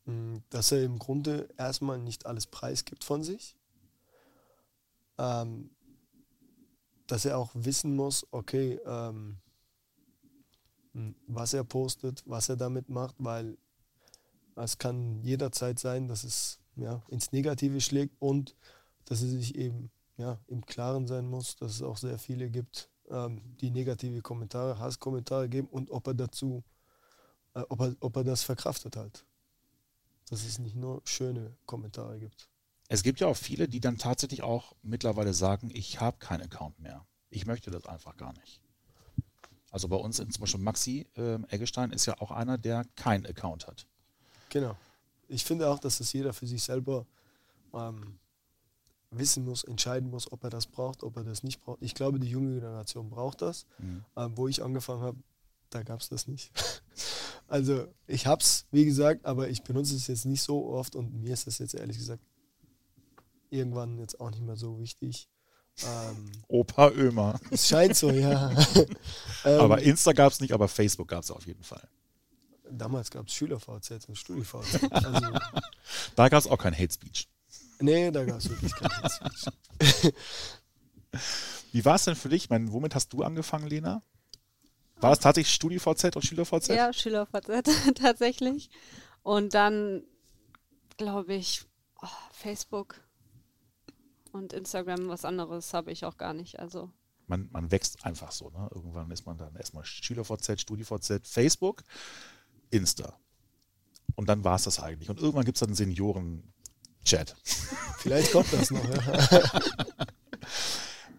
Mm, 0.06 0.38
dass 0.50 0.72
er 0.72 0.82
im 0.82 0.98
Grunde 0.98 1.48
erstmal 1.56 1.98
nicht 1.98 2.26
alles 2.26 2.46
preisgibt 2.46 3.04
von 3.04 3.22
sich. 3.22 3.56
Ähm, 5.18 5.70
dass 7.06 7.24
er 7.24 7.38
auch 7.38 7.50
wissen 7.54 7.96
muss, 7.96 8.26
okay, 8.30 8.80
ähm, 8.86 9.38
hm, 10.92 11.14
was 11.26 11.54
er 11.54 11.64
postet, 11.64 12.22
was 12.26 12.48
er 12.48 12.56
damit 12.56 12.88
macht, 12.88 13.16
weil 13.18 13.56
es 14.56 14.78
kann 14.78 15.22
jederzeit 15.22 15.78
sein, 15.78 16.08
dass 16.08 16.24
es 16.24 16.58
ja, 16.76 17.02
ins 17.08 17.32
Negative 17.32 17.80
schlägt 17.80 18.20
und 18.20 18.56
dass 19.04 19.22
er 19.22 19.28
sich 19.28 19.54
eben 19.54 19.90
ja, 20.16 20.38
im 20.48 20.64
Klaren 20.66 21.06
sein 21.06 21.26
muss, 21.26 21.56
dass 21.56 21.72
es 21.72 21.82
auch 21.82 21.96
sehr 21.96 22.18
viele 22.18 22.50
gibt, 22.50 22.90
ähm, 23.10 23.40
die 23.60 23.70
negative 23.70 24.22
Kommentare, 24.22 24.78
Hasskommentare 24.78 25.48
geben 25.48 25.68
und 25.68 25.90
ob 25.90 26.06
er 26.06 26.14
dazu, 26.14 26.62
äh, 27.54 27.62
ob, 27.68 27.80
er, 27.80 27.96
ob 28.00 28.16
er 28.16 28.24
das 28.24 28.42
verkraftet 28.42 28.96
halt. 28.96 29.24
Dass 30.28 30.44
es 30.44 30.58
nicht 30.58 30.76
nur 30.76 31.02
schöne 31.04 31.56
Kommentare 31.66 32.18
gibt. 32.18 32.48
Es 32.88 33.02
gibt 33.02 33.20
ja 33.20 33.26
auch 33.26 33.36
viele, 33.36 33.68
die 33.68 33.80
dann 33.80 33.98
tatsächlich 33.98 34.42
auch 34.42 34.74
mittlerweile 34.82 35.34
sagen, 35.34 35.70
ich 35.72 36.00
habe 36.00 36.18
keinen 36.18 36.42
Account 36.42 36.78
mehr. 36.80 37.04
Ich 37.30 37.46
möchte 37.46 37.70
das 37.70 37.86
einfach 37.86 38.16
gar 38.16 38.32
nicht. 38.32 38.60
Also 39.70 39.88
bei 39.88 39.96
uns 39.96 40.16
zum 40.16 40.28
Beispiel 40.28 40.60
Maxi 40.60 41.06
äh, 41.16 41.38
Eggestein 41.48 41.92
ist 41.92 42.06
ja 42.06 42.20
auch 42.20 42.30
einer, 42.30 42.58
der 42.58 42.84
keinen 42.96 43.26
Account 43.26 43.66
hat. 43.66 43.86
Genau. 44.48 44.76
Ich 45.28 45.44
finde 45.44 45.68
auch, 45.68 45.78
dass 45.78 45.98
das 45.98 46.12
jeder 46.12 46.32
für 46.32 46.46
sich 46.46 46.62
selber 46.62 47.06
ähm, 47.72 48.18
wissen 49.10 49.44
muss, 49.44 49.64
entscheiden 49.64 50.10
muss, 50.10 50.30
ob 50.30 50.44
er 50.44 50.50
das 50.50 50.66
braucht, 50.66 51.02
ob 51.02 51.16
er 51.16 51.24
das 51.24 51.42
nicht 51.42 51.60
braucht. 51.60 51.82
Ich 51.82 51.94
glaube, 51.94 52.20
die 52.20 52.28
junge 52.28 52.54
Generation 52.54 53.10
braucht 53.10 53.42
das. 53.42 53.66
Mhm. 53.78 54.04
Ähm, 54.16 54.32
wo 54.36 54.48
ich 54.48 54.62
angefangen 54.62 55.02
habe, 55.02 55.18
da 55.70 55.82
gab 55.82 56.00
es 56.00 56.08
das 56.08 56.28
nicht. 56.28 56.52
also 57.48 57.86
ich 58.06 58.26
habe 58.26 58.42
es, 58.42 58.66
wie 58.70 58.84
gesagt, 58.84 59.24
aber 59.24 59.48
ich 59.48 59.62
benutze 59.62 59.96
es 59.96 60.06
jetzt 60.06 60.26
nicht 60.26 60.42
so 60.42 60.68
oft 60.68 60.94
und 60.96 61.20
mir 61.22 61.32
ist 61.32 61.46
das 61.46 61.58
jetzt 61.58 61.74
ehrlich 61.74 61.98
gesagt 61.98 62.22
irgendwann 63.50 63.98
jetzt 63.98 64.20
auch 64.20 64.30
nicht 64.30 64.42
mehr 64.42 64.56
so 64.56 64.78
wichtig. 64.78 65.28
Ähm, 65.82 66.30
Opa 66.48 66.90
Ömer. 66.90 67.40
Es 67.50 67.68
scheint 67.68 67.96
so, 67.96 68.10
ja. 68.10 68.50
ähm, 69.44 69.60
aber 69.60 69.82
Insta 69.82 70.12
gab 70.12 70.32
es 70.32 70.40
nicht, 70.40 70.52
aber 70.52 70.68
Facebook 70.68 71.08
gab 71.08 71.24
es 71.24 71.30
auf 71.30 71.46
jeden 71.46 71.64
Fall. 71.64 71.86
Damals 72.70 73.10
gab 73.10 73.26
es 73.26 73.34
Schüler-VZ 73.34 74.08
und 74.08 74.16
Studi-VZ. 74.16 74.92
Also, 74.92 75.38
da 76.14 76.28
gab 76.28 76.38
es 76.38 76.46
auch 76.46 76.58
kein 76.58 76.72
Hate 76.72 76.92
Speech. 76.92 77.28
Nee, 77.80 78.10
da 78.10 78.24
gab 78.24 78.38
es 78.38 78.48
wirklich 78.48 78.74
kein 78.74 78.90
Hate 78.90 79.10
Speech. 79.10 80.12
Wie 81.72 81.84
war 81.84 81.94
es 81.96 82.04
denn 82.04 82.16
für 82.16 82.28
dich? 82.28 82.44
Ich 82.44 82.50
meine, 82.50 82.72
womit 82.72 82.94
hast 82.94 83.12
du 83.12 83.22
angefangen, 83.22 83.66
Lena? 83.66 84.02
War 84.96 85.12
es 85.12 85.18
tatsächlich 85.18 85.54
Studi-VZ 85.54 86.16
und 86.16 86.24
Schüler-VZ? 86.24 86.68
Ja, 86.68 86.92
Schüler-VZ 86.92 87.94
tatsächlich. 87.94 88.70
Und 89.22 89.54
dann, 89.54 90.02
glaube 90.96 91.34
ich, 91.34 91.64
oh, 92.02 92.06
Facebook 92.32 93.00
und 94.32 94.52
Instagram, 94.52 95.08
was 95.08 95.24
anderes 95.24 95.72
habe 95.72 95.90
ich 95.90 96.04
auch 96.04 96.16
gar 96.16 96.34
nicht. 96.34 96.58
Also 96.58 96.90
man, 97.26 97.48
man 97.52 97.70
wächst 97.70 98.04
einfach 98.04 98.32
so. 98.32 98.50
Ne? 98.50 98.68
Irgendwann 98.74 99.10
ist 99.10 99.24
man 99.24 99.38
dann 99.38 99.54
erstmal 99.56 99.84
Schüler-VZ, 99.84 100.60
Studi-VZ, 100.60 101.26
Facebook. 101.26 101.82
Insta. 102.70 103.18
Und 104.16 104.28
dann 104.28 104.44
war 104.44 104.56
es 104.56 104.64
das 104.64 104.80
eigentlich. 104.80 105.08
Und 105.08 105.18
irgendwann 105.18 105.44
gibt 105.44 105.56
es 105.56 105.60
dann 105.60 105.70
einen 105.70 105.76
Senioren-Chat. 107.04 107.36
Vielleicht 107.98 108.32
kommt 108.32 108.52
das 108.52 108.70
noch, 108.70 108.84
ja. 108.84 109.60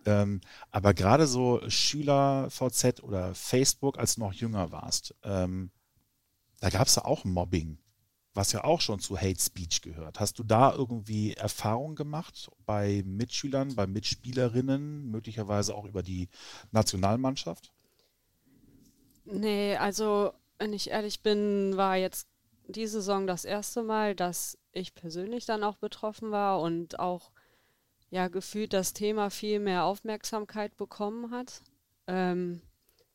ähm, 0.21 0.41
aber 0.71 0.93
gerade 0.93 1.27
so 1.27 1.61
Schüler-VZ 1.67 3.03
oder 3.03 3.35
Facebook, 3.35 3.99
als 3.99 4.15
du 4.15 4.21
noch 4.21 4.33
jünger 4.33 4.71
warst, 4.71 5.15
ähm, 5.23 5.71
da 6.59 6.69
gab 6.69 6.87
es 6.87 6.95
ja 6.95 7.05
auch 7.05 7.23
Mobbing, 7.23 7.77
was 8.33 8.51
ja 8.51 8.63
auch 8.63 8.81
schon 8.81 8.99
zu 8.99 9.17
Hate 9.17 9.39
Speech 9.39 9.81
gehört. 9.81 10.19
Hast 10.19 10.39
du 10.39 10.43
da 10.43 10.73
irgendwie 10.73 11.33
Erfahrungen 11.33 11.95
gemacht 11.95 12.49
bei 12.65 13.03
Mitschülern, 13.05 13.75
bei 13.75 13.87
Mitspielerinnen, 13.87 15.09
möglicherweise 15.09 15.75
auch 15.75 15.85
über 15.85 16.03
die 16.03 16.29
Nationalmannschaft? 16.71 17.71
Nee, 19.25 19.75
also 19.77 20.33
wenn 20.57 20.73
ich 20.73 20.89
ehrlich 20.89 21.21
bin, 21.21 21.77
war 21.77 21.95
jetzt 21.97 22.27
die 22.67 22.87
Saison 22.87 23.27
das 23.27 23.45
erste 23.45 23.83
Mal, 23.83 24.15
dass 24.15 24.57
ich 24.73 24.93
persönlich 24.93 25.45
dann 25.45 25.63
auch 25.63 25.77
betroffen 25.77 26.31
war 26.31 26.62
und 26.62 26.99
auch 26.99 27.31
ja 28.10 28.27
gefühlt 28.27 28.73
das 28.73 28.93
Thema 28.93 29.29
viel 29.29 29.60
mehr 29.60 29.86
Aufmerksamkeit 29.86 30.75
bekommen 30.77 31.31
hat. 31.31 31.62
Ähm, 32.07 32.62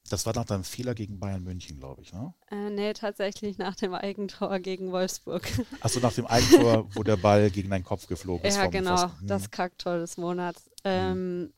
das 0.08 0.24
war 0.24 0.34
nach 0.34 0.44
deinem 0.44 0.64
Fehler 0.64 0.94
gegen 0.94 1.18
Bayern 1.18 1.42
München, 1.42 1.78
glaube 1.78 2.02
ich, 2.02 2.12
ne? 2.12 2.32
Äh, 2.50 2.70
nee, 2.70 2.92
tatsächlich 2.92 3.58
nach 3.58 3.74
dem 3.74 3.92
Eigentor 3.92 4.58
gegen 4.60 4.92
Wolfsburg. 4.92 5.42
Achso, 5.80 6.00
nach 6.00 6.12
dem 6.12 6.26
Eigentor, 6.26 6.88
wo 6.94 7.02
der 7.02 7.16
Ball 7.16 7.50
gegen 7.50 7.70
deinen 7.70 7.84
Kopf 7.84 8.06
geflogen 8.06 8.44
ist. 8.46 8.56
Ja, 8.56 8.68
genau, 8.68 9.02
hm. 9.02 9.26
das 9.26 9.50
Kacktor 9.50 9.98
des 9.98 10.16
Monats. 10.16 10.70
Ähm, 10.84 11.52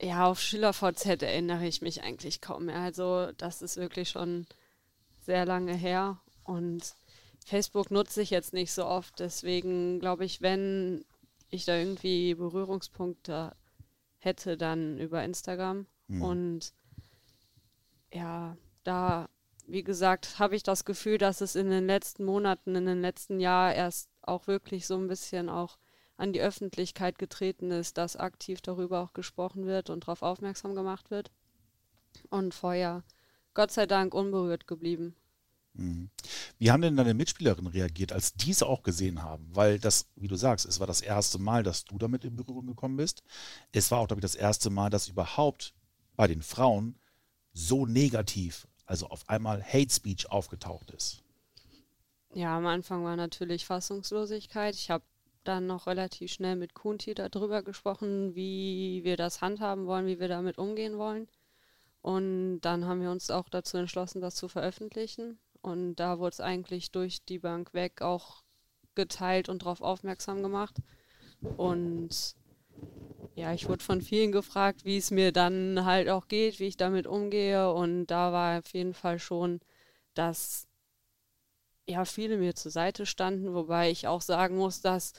hm. 0.00 0.08
Ja, 0.08 0.26
auf 0.26 0.40
Schüler-VZ 0.40 1.22
erinnere 1.22 1.66
ich 1.66 1.82
mich 1.82 2.02
eigentlich 2.02 2.40
kaum 2.40 2.66
mehr. 2.66 2.78
Also, 2.78 3.32
das 3.32 3.62
ist 3.62 3.76
wirklich 3.76 4.10
schon 4.10 4.46
sehr 5.24 5.44
lange 5.44 5.74
her 5.74 6.20
und 6.44 6.94
Facebook 7.44 7.90
nutze 7.90 8.22
ich 8.22 8.30
jetzt 8.30 8.52
nicht 8.52 8.72
so 8.72 8.84
oft. 8.84 9.18
Deswegen 9.18 10.00
glaube 10.00 10.24
ich, 10.24 10.40
wenn 10.40 11.04
ich 11.50 11.64
da 11.64 11.76
irgendwie 11.76 12.34
Berührungspunkte 12.34 13.54
hätte, 14.18 14.56
dann 14.56 14.98
über 14.98 15.22
Instagram. 15.24 15.86
Mhm. 16.08 16.22
Und 16.22 16.74
ja, 18.12 18.56
da, 18.84 19.28
wie 19.66 19.82
gesagt, 19.82 20.38
habe 20.38 20.56
ich 20.56 20.62
das 20.62 20.84
Gefühl, 20.84 21.18
dass 21.18 21.40
es 21.40 21.56
in 21.56 21.70
den 21.70 21.86
letzten 21.86 22.24
Monaten, 22.24 22.74
in 22.74 22.86
den 22.86 23.00
letzten 23.00 23.40
Jahren 23.40 23.74
erst 23.74 24.08
auch 24.22 24.46
wirklich 24.46 24.86
so 24.86 24.96
ein 24.96 25.08
bisschen 25.08 25.48
auch 25.48 25.78
an 26.16 26.32
die 26.32 26.40
Öffentlichkeit 26.40 27.18
getreten 27.18 27.70
ist, 27.70 27.98
dass 27.98 28.16
aktiv 28.16 28.60
darüber 28.60 29.00
auch 29.00 29.12
gesprochen 29.12 29.66
wird 29.66 29.90
und 29.90 30.04
darauf 30.04 30.22
aufmerksam 30.22 30.74
gemacht 30.74 31.10
wird. 31.10 31.30
Und 32.30 32.54
vorher 32.54 33.02
Gott 33.54 33.70
sei 33.70 33.86
Dank 33.86 34.14
unberührt 34.14 34.66
geblieben. 34.66 35.16
Mhm. 35.74 36.10
Wie 36.58 36.70
haben 36.70 36.82
denn 36.82 36.96
deine 36.96 37.14
Mitspielerinnen 37.14 37.72
reagiert, 37.72 38.12
als 38.12 38.34
diese 38.34 38.66
auch 38.66 38.82
gesehen 38.82 39.22
haben? 39.22 39.48
Weil 39.52 39.78
das, 39.78 40.06
wie 40.16 40.28
du 40.28 40.36
sagst, 40.36 40.66
es 40.66 40.80
war 40.80 40.86
das 40.86 41.00
erste 41.00 41.38
Mal, 41.38 41.62
dass 41.62 41.84
du 41.84 41.98
damit 41.98 42.24
in 42.24 42.36
Berührung 42.36 42.66
gekommen 42.66 42.96
bist. 42.96 43.22
Es 43.72 43.90
war 43.90 44.00
auch, 44.00 44.06
glaube 44.06 44.20
ich, 44.20 44.24
das 44.24 44.34
erste 44.34 44.70
Mal, 44.70 44.90
dass 44.90 45.08
überhaupt 45.08 45.74
bei 46.16 46.26
den 46.26 46.42
Frauen 46.42 46.98
so 47.52 47.86
negativ, 47.86 48.66
also 48.86 49.08
auf 49.08 49.28
einmal 49.28 49.62
Hate 49.62 49.92
Speech 49.92 50.30
aufgetaucht 50.30 50.90
ist. 50.90 51.22
Ja, 52.34 52.56
am 52.56 52.66
Anfang 52.66 53.04
war 53.04 53.16
natürlich 53.16 53.66
Fassungslosigkeit. 53.66 54.74
Ich 54.74 54.90
habe 54.90 55.04
dann 55.44 55.66
noch 55.66 55.86
relativ 55.86 56.32
schnell 56.32 56.56
mit 56.56 56.74
Kunti 56.74 57.14
darüber 57.14 57.62
gesprochen, 57.62 58.34
wie 58.34 59.00
wir 59.04 59.16
das 59.16 59.40
handhaben 59.40 59.86
wollen, 59.86 60.06
wie 60.06 60.20
wir 60.20 60.28
damit 60.28 60.58
umgehen 60.58 60.98
wollen. 60.98 61.28
Und 62.00 62.60
dann 62.60 62.84
haben 62.86 63.00
wir 63.00 63.10
uns 63.10 63.30
auch 63.30 63.48
dazu 63.48 63.76
entschlossen, 63.76 64.20
das 64.20 64.34
zu 64.34 64.48
veröffentlichen. 64.48 65.38
Und 65.62 65.96
da 65.96 66.18
wurde 66.18 66.32
es 66.32 66.40
eigentlich 66.40 66.90
durch 66.90 67.24
die 67.24 67.38
Bank 67.38 67.72
weg 67.72 68.02
auch 68.02 68.42
geteilt 68.94 69.48
und 69.48 69.62
darauf 69.62 69.80
aufmerksam 69.80 70.42
gemacht. 70.42 70.76
Und 71.56 72.34
ja, 73.34 73.52
ich 73.54 73.68
wurde 73.68 73.82
von 73.82 74.02
vielen 74.02 74.32
gefragt, 74.32 74.84
wie 74.84 74.96
es 74.96 75.10
mir 75.10 75.32
dann 75.32 75.84
halt 75.84 76.08
auch 76.08 76.28
geht, 76.28 76.60
wie 76.60 76.66
ich 76.66 76.76
damit 76.76 77.06
umgehe. 77.06 77.72
Und 77.72 78.06
da 78.06 78.32
war 78.32 78.58
auf 78.58 78.72
jeden 78.72 78.94
Fall 78.94 79.18
schon, 79.18 79.60
dass 80.14 80.68
ja 81.86 82.04
viele 82.04 82.36
mir 82.36 82.54
zur 82.54 82.70
Seite 82.70 83.06
standen, 83.06 83.54
wobei 83.54 83.90
ich 83.90 84.06
auch 84.06 84.20
sagen 84.20 84.56
muss, 84.56 84.80
dass 84.80 85.12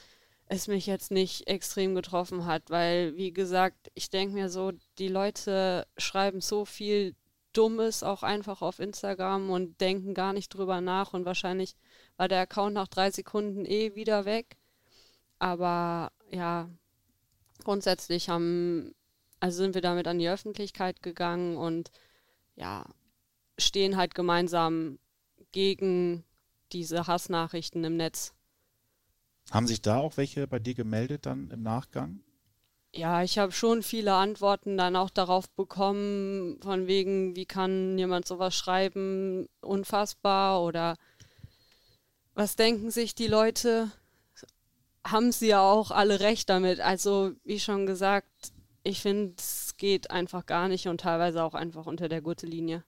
es 0.47 0.67
mich 0.67 0.85
jetzt 0.85 1.11
nicht 1.11 1.47
extrem 1.47 1.95
getroffen 1.95 2.45
hat, 2.45 2.69
weil, 2.69 3.15
wie 3.15 3.31
gesagt, 3.31 3.91
ich 3.95 4.09
denke 4.09 4.35
mir 4.35 4.49
so, 4.49 4.71
die 4.99 5.07
Leute 5.07 5.87
schreiben 5.97 6.41
so 6.41 6.65
viel 6.65 7.15
Dummes 7.53 8.03
auch 8.03 8.23
einfach 8.23 8.61
auf 8.61 8.79
Instagram 8.79 9.49
und 9.49 9.79
denken 9.79 10.13
gar 10.13 10.33
nicht 10.33 10.49
drüber 10.49 10.81
nach 10.81 11.13
und 11.13 11.25
wahrscheinlich 11.25 11.75
war 12.17 12.27
der 12.27 12.41
Account 12.41 12.73
nach 12.73 12.87
drei 12.87 13.11
Sekunden 13.11 13.65
eh 13.65 13.95
wieder 13.95 14.25
weg. 14.25 14.57
Aber 15.39 16.11
ja, 16.31 16.69
grundsätzlich 17.63 18.29
haben, 18.29 18.93
also 19.39 19.57
sind 19.57 19.75
wir 19.75 19.81
damit 19.81 20.07
an 20.07 20.19
die 20.19 20.29
Öffentlichkeit 20.29 21.01
gegangen 21.01 21.57
und 21.57 21.91
ja, 22.55 22.85
stehen 23.57 23.97
halt 23.97 24.15
gemeinsam 24.15 24.99
gegen 25.51 26.23
diese 26.71 27.07
Hassnachrichten 27.07 27.83
im 27.83 27.97
Netz. 27.97 28.33
Haben 29.51 29.67
sich 29.67 29.81
da 29.81 29.97
auch 29.97 30.17
welche 30.17 30.47
bei 30.47 30.59
dir 30.59 30.73
gemeldet 30.73 31.25
dann 31.25 31.51
im 31.51 31.61
Nachgang? 31.61 32.21
Ja, 32.95 33.23
ich 33.23 33.39
habe 33.39 33.51
schon 33.51 33.81
viele 33.81 34.13
Antworten 34.13 34.77
dann 34.77 34.95
auch 34.95 35.09
darauf 35.09 35.49
bekommen, 35.49 36.59
von 36.61 36.85
wegen, 36.85 37.35
wie 37.35 37.45
kann 37.47 37.97
jemand 37.97 38.27
sowas 38.27 38.55
schreiben, 38.55 39.49
unfassbar 39.61 40.61
oder 40.63 40.97
was 42.35 42.55
denken 42.55 42.91
sich 42.91 43.15
die 43.15 43.27
Leute? 43.27 43.91
Haben 45.03 45.31
sie 45.31 45.47
ja 45.47 45.61
auch 45.61 45.89
alle 45.89 46.19
recht 46.19 46.49
damit. 46.49 46.81
Also, 46.81 47.31
wie 47.43 47.59
schon 47.59 47.87
gesagt, 47.87 48.27
ich 48.83 49.01
finde, 49.01 49.35
es 49.39 49.75
geht 49.77 50.11
einfach 50.11 50.45
gar 50.45 50.67
nicht 50.67 50.87
und 50.87 51.01
teilweise 51.01 51.43
auch 51.43 51.55
einfach 51.55 51.87
unter 51.87 52.09
der 52.09 52.21
Gürtellinie. 52.21 52.83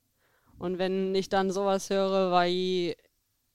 Und 0.60 0.78
wenn 0.78 1.16
ich 1.16 1.30
dann 1.30 1.52
sowas 1.52 1.90
höre, 1.90 2.32
weil 2.32 2.96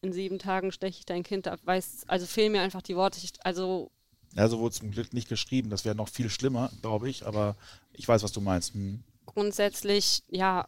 in 0.02 0.12
sieben 0.12 0.38
Tagen 0.40 0.72
steche 0.72 0.98
ich 0.98 1.06
dein 1.06 1.22
Kind 1.22 1.46
ab, 1.46 1.60
weiß, 1.62 2.04
also 2.08 2.26
fehlen 2.26 2.52
mir 2.52 2.62
einfach 2.62 2.82
die 2.82 2.96
Worte. 2.96 3.18
Ich, 3.22 3.32
also 3.44 3.92
also 4.36 4.58
wurde 4.58 4.74
zum 4.74 4.90
Glück 4.90 5.12
nicht 5.12 5.28
geschrieben, 5.28 5.70
das 5.70 5.84
wäre 5.84 5.94
noch 5.94 6.08
viel 6.08 6.30
schlimmer, 6.30 6.70
glaube 6.82 7.08
ich, 7.08 7.26
aber 7.26 7.56
ich 7.92 8.06
weiß, 8.06 8.22
was 8.22 8.32
du 8.32 8.40
meinst. 8.40 8.74
Hm. 8.74 9.02
Grundsätzlich, 9.26 10.22
ja, 10.28 10.66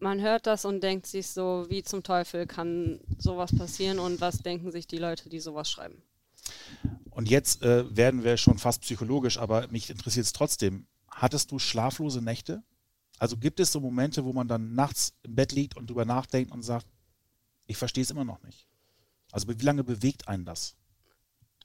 man 0.00 0.20
hört 0.20 0.46
das 0.46 0.64
und 0.64 0.80
denkt 0.82 1.06
sich 1.06 1.28
so, 1.28 1.66
wie 1.68 1.82
zum 1.82 2.02
Teufel 2.02 2.46
kann 2.46 3.00
sowas 3.18 3.54
passieren 3.56 3.98
und 3.98 4.20
was 4.20 4.38
denken 4.38 4.70
sich 4.70 4.86
die 4.86 4.98
Leute, 4.98 5.28
die 5.28 5.40
sowas 5.40 5.70
schreiben. 5.70 6.02
Und 7.10 7.28
jetzt 7.28 7.62
äh, 7.62 7.96
werden 7.96 8.22
wir 8.22 8.36
schon 8.36 8.58
fast 8.58 8.82
psychologisch, 8.82 9.38
aber 9.38 9.66
mich 9.68 9.90
interessiert 9.90 10.26
es 10.26 10.32
trotzdem. 10.32 10.86
Hattest 11.10 11.50
du 11.50 11.58
schlaflose 11.58 12.22
Nächte? 12.22 12.62
Also 13.18 13.36
gibt 13.36 13.58
es 13.58 13.72
so 13.72 13.80
Momente, 13.80 14.24
wo 14.24 14.32
man 14.32 14.46
dann 14.46 14.74
nachts 14.74 15.14
im 15.24 15.34
Bett 15.34 15.52
liegt 15.52 15.76
und 15.76 15.90
drüber 15.90 16.04
nachdenkt 16.04 16.52
und 16.52 16.62
sagt, 16.62 16.86
ich 17.66 17.76
verstehe 17.76 18.02
es 18.02 18.10
immer 18.10 18.24
noch 18.24 18.42
nicht. 18.42 18.68
Also 19.32 19.48
wie 19.48 19.64
lange 19.64 19.82
bewegt 19.82 20.28
einen 20.28 20.44
das? 20.44 20.76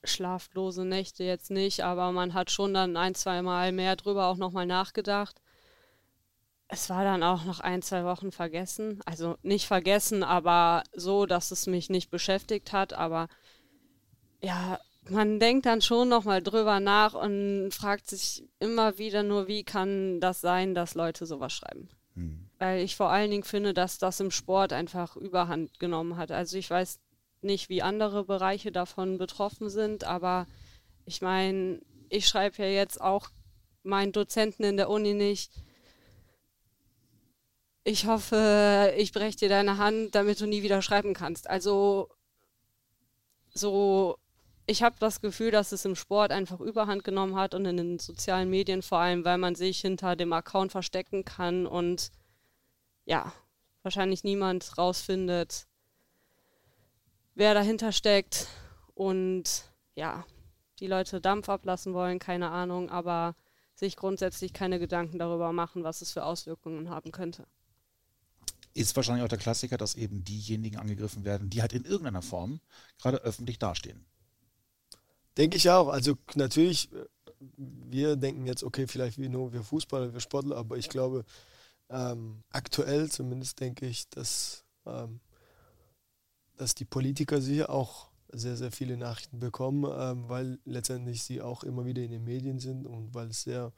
Schlaflose 0.04 0.86
Nächte 0.86 1.24
jetzt 1.24 1.52
nicht, 1.52 1.84
aber 1.84 2.12
man 2.12 2.34
hat 2.34 2.52
schon 2.52 2.74
dann 2.74 2.98
ein, 2.98 3.16
zwei 3.16 3.42
Mal 3.42 3.72
mehr 3.72 3.96
drüber 3.96 4.28
auch 4.28 4.38
nochmal 4.38 4.66
nachgedacht. 4.66 5.42
Es 6.68 6.90
war 6.90 7.04
dann 7.04 7.24
auch 7.24 7.46
noch 7.46 7.60
ein, 7.60 7.82
zwei 7.82 8.04
Wochen 8.04 8.32
vergessen. 8.32 9.00
Also 9.06 9.38
nicht 9.44 9.68
vergessen, 9.68 10.24
aber 10.24 10.84
so, 10.94 11.26
dass 11.26 11.52
es 11.52 11.68
mich 11.68 11.90
nicht 11.90 12.10
beschäftigt 12.10 12.74
hat. 12.74 12.94
Aber 12.94 13.28
ja, 14.42 14.80
man 15.10 15.40
denkt 15.40 15.66
dann 15.66 15.82
schon 15.82 16.10
nochmal 16.10 16.42
drüber 16.42 16.80
nach 16.80 17.14
und 17.14 17.72
fragt 17.72 18.10
sich 18.10 18.44
immer 18.60 18.98
wieder 18.98 19.24
nur, 19.24 19.48
wie 19.48 19.64
kann 19.64 20.20
das 20.20 20.42
sein, 20.42 20.74
dass 20.74 20.96
Leute 20.96 21.26
sowas 21.26 21.54
schreiben. 21.54 21.90
Hm. 22.16 22.50
Weil 22.58 22.84
ich 22.84 22.96
vor 22.96 23.10
allen 23.10 23.30
Dingen 23.30 23.44
finde, 23.44 23.74
dass 23.74 23.98
das 23.98 24.20
im 24.20 24.32
Sport 24.32 24.74
einfach 24.74 25.16
überhand 25.16 25.80
genommen 25.80 26.18
hat. 26.18 26.32
Also 26.32 26.58
ich 26.58 26.70
weiß 26.70 27.00
nicht, 27.44 27.70
wie 27.70 27.82
andere 27.82 28.26
Bereiche 28.26 28.72
davon 28.72 29.18
betroffen 29.18 29.70
sind, 29.70 30.04
aber 30.04 30.48
ich 31.06 31.22
meine, 31.22 31.82
ich 32.10 32.28
schreibe 32.28 32.64
ja 32.64 32.70
jetzt 32.70 33.02
auch 33.02 33.30
meinen 33.84 34.12
Dozenten 34.12 34.64
in 34.64 34.78
der 34.78 34.90
Uni 34.90 35.14
nicht. 35.14 35.52
Ich 37.84 38.06
hoffe, 38.08 38.94
ich 38.98 39.12
breche 39.12 39.38
dir 39.38 39.50
deine 39.50 39.78
Hand, 39.78 40.16
damit 40.16 40.40
du 40.40 40.46
nie 40.46 40.64
wieder 40.64 40.82
schreiben 40.82 41.14
kannst. 41.14 41.50
Also 41.50 42.10
so, 43.54 44.18
ich 44.66 44.84
habe 44.84 44.96
das 45.00 45.20
Gefühl, 45.22 45.52
dass 45.52 45.72
es 45.74 45.84
im 45.86 45.96
Sport 45.96 46.32
einfach 46.32 46.60
Überhand 46.62 47.04
genommen 47.04 47.36
hat 47.36 47.54
und 47.54 47.66
in 47.66 47.78
den 47.78 48.00
sozialen 48.00 48.50
Medien 48.50 48.82
vor 48.82 49.00
allem, 49.00 49.26
weil 49.26 49.38
man 49.38 49.56
sich 49.56 49.82
hinter 49.82 50.16
dem 50.16 50.32
Account 50.32 50.72
verstecken 50.72 51.26
kann 51.26 51.68
und 51.68 52.12
ja, 53.06 53.34
wahrscheinlich 53.82 54.24
niemand 54.24 54.78
rausfindet, 54.78 55.68
wer 57.36 57.54
dahinter 57.54 57.92
steckt 57.92 58.48
und 58.94 59.66
ja, 59.96 60.26
die 60.80 60.88
Leute 60.88 61.22
Dampf 61.22 61.50
ablassen 61.50 61.94
wollen, 61.94 62.20
keine 62.20 62.50
Ahnung, 62.50 62.90
aber 62.90 63.36
sich 63.76 63.96
grundsätzlich 63.96 64.54
keine 64.54 64.80
Gedanken 64.80 65.20
darüber 65.20 65.52
machen, 65.52 65.84
was 65.84 66.02
es 66.02 66.12
für 66.12 66.26
Auswirkungen 66.26 66.90
haben 66.90 67.12
könnte. 67.12 67.46
Ist 68.74 68.96
wahrscheinlich 68.96 69.24
auch 69.24 69.30
der 69.30 69.38
Klassiker, 69.38 69.78
dass 69.78 69.96
eben 69.96 70.24
diejenigen 70.24 70.78
angegriffen 70.78 71.26
werden, 71.26 71.50
die 71.50 71.62
halt 71.62 71.74
in 71.74 71.86
irgendeiner 71.86 72.22
Form 72.22 72.60
gerade 73.00 73.18
öffentlich 73.18 73.60
dastehen. 73.60 74.06
Denke 75.38 75.58
ich 75.58 75.70
auch. 75.70 75.90
Also 75.90 76.18
natürlich, 76.36 76.90
wir 77.58 78.16
denken 78.16 78.46
jetzt, 78.46 78.64
okay, 78.64 78.88
vielleicht 78.88 79.20
wie 79.20 79.30
nur 79.30 79.54
wir 79.54 79.64
Fußballer, 79.64 80.14
wir 80.14 80.20
Sportler, 80.20 80.58
aber 80.58 80.78
ich 80.78 80.90
glaube, 80.90 81.26
ähm, 81.90 82.44
aktuell 82.50 83.10
zumindest 83.10 83.60
denke 83.60 83.86
ich, 83.86 84.10
dass 84.10 84.64
ähm, 84.86 85.20
dass 86.58 86.76
die 86.76 86.86
Politiker 86.86 87.42
sicher 87.42 87.70
auch 87.70 88.10
sehr, 88.32 88.58
sehr 88.58 88.72
viele 88.72 88.98
Nachrichten 88.98 89.40
bekommen, 89.40 89.86
ähm, 89.98 90.28
weil 90.28 90.60
letztendlich 90.66 91.24
sie 91.24 91.42
auch 91.42 91.64
immer 91.64 91.86
wieder 91.86 92.02
in 92.02 92.12
den 92.12 92.24
Medien 92.24 92.60
sind 92.60 92.88
und 92.88 93.14
weil 93.14 93.28
es 93.28 93.44
sehr 93.44 93.72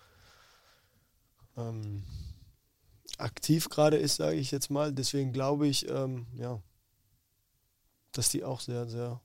ähm, 1.57 2.03
aktiv 3.17 3.69
gerade 3.69 3.97
ist, 3.97 4.15
sage 4.15 4.37
ich 4.37 4.51
jetzt 4.51 4.69
mal. 4.69 4.93
Deswegen 4.93 5.33
glaube 5.33 5.67
ich, 5.67 5.89
ähm, 5.89 6.25
ja, 6.35 6.61
dass 8.13 8.29
die 8.29 8.43
auch 8.43 8.61
sehr, 8.61 8.87
sehr 8.87 9.21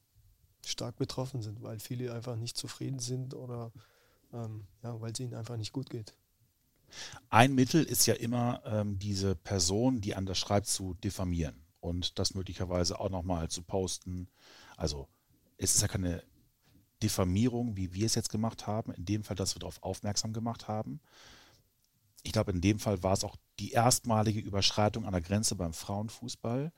stark 0.67 0.97
betroffen 0.97 1.43
sind, 1.43 1.63
weil 1.63 1.79
viele 1.79 2.13
einfach 2.13 2.37
nicht 2.37 2.57
zufrieden 2.57 2.99
sind 2.99 3.35
oder 3.35 3.73
ähm, 4.33 4.67
ja, 4.83 5.01
weil 5.01 5.13
es 5.13 5.21
ihnen 5.21 5.35
einfach 5.35 5.57
nicht 5.57 5.73
gut 5.73 5.91
geht. 5.91 6.15
Ein 7.29 7.55
Mittel 7.55 7.85
ist 7.85 8.07
ja 8.07 8.15
immer, 8.15 8.63
ähm, 8.65 8.99
diese 8.99 9.37
Person, 9.37 10.01
die 10.01 10.17
anders 10.17 10.39
schreibt, 10.39 10.67
zu 10.67 10.95
diffamieren 10.95 11.70
und 11.81 12.19
das 12.19 12.35
möglicherweise 12.35 13.01
auch 13.01 13.11
nochmal 13.11 13.49
zu 13.49 13.63
posten. 13.63 14.29
Also 14.77 15.09
es 15.57 15.75
ist 15.75 15.83
ja 15.83 15.89
keine 15.89 16.23
Diffamierung, 17.03 17.77
wie 17.77 17.95
wir 17.95 18.07
es 18.07 18.15
jetzt 18.15 18.31
gemacht 18.31 18.67
haben. 18.67 18.93
In 18.93 19.05
dem 19.05 19.25
Fall, 19.25 19.37
dass 19.37 19.55
wir 19.55 19.61
darauf 19.61 19.83
aufmerksam 19.83 20.33
gemacht 20.33 20.69
haben. 20.69 21.01
Ich 22.23 22.33
glaube, 22.33 22.53
in 22.53 22.61
dem 22.61 22.79
Fall 22.79 23.03
war 23.03 23.15
es 23.15 23.25
auch 23.25 23.37
die 23.59 23.71
erstmalige 23.71 24.41
Überschreitung 24.41 25.07
einer 25.07 25.23
Grenze 25.23 25.55
beim 25.55 25.73
Frauenfußball. 25.73 26.71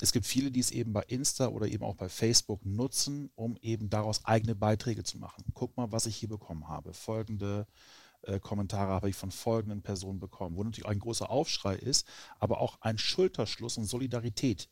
Es 0.00 0.12
gibt 0.12 0.26
viele, 0.26 0.50
die 0.50 0.60
es 0.60 0.70
eben 0.70 0.94
bei 0.94 1.02
Insta 1.02 1.48
oder 1.48 1.66
eben 1.66 1.84
auch 1.84 1.96
bei 1.96 2.08
Facebook 2.08 2.64
nutzen, 2.64 3.30
um 3.34 3.56
eben 3.60 3.90
daraus 3.90 4.24
eigene 4.24 4.54
Beiträge 4.54 5.04
zu 5.04 5.18
machen. 5.18 5.44
Guck 5.52 5.76
mal, 5.76 5.92
was 5.92 6.06
ich 6.06 6.16
hier 6.16 6.28
bekommen 6.30 6.68
habe. 6.68 6.94
Folgende 6.94 7.66
äh, 8.22 8.40
Kommentare 8.40 8.92
habe 8.92 9.08
ich 9.08 9.16
von 9.16 9.30
folgenden 9.30 9.82
Personen 9.82 10.20
bekommen, 10.20 10.56
wo 10.56 10.64
natürlich 10.64 10.86
ein 10.86 10.98
großer 10.98 11.30
Aufschrei 11.30 11.76
ist, 11.76 12.06
aber 12.38 12.60
auch 12.60 12.80
ein 12.80 12.98
Schulterschluss 12.98 13.78
und 13.78 13.84
Solidarität 13.84 14.68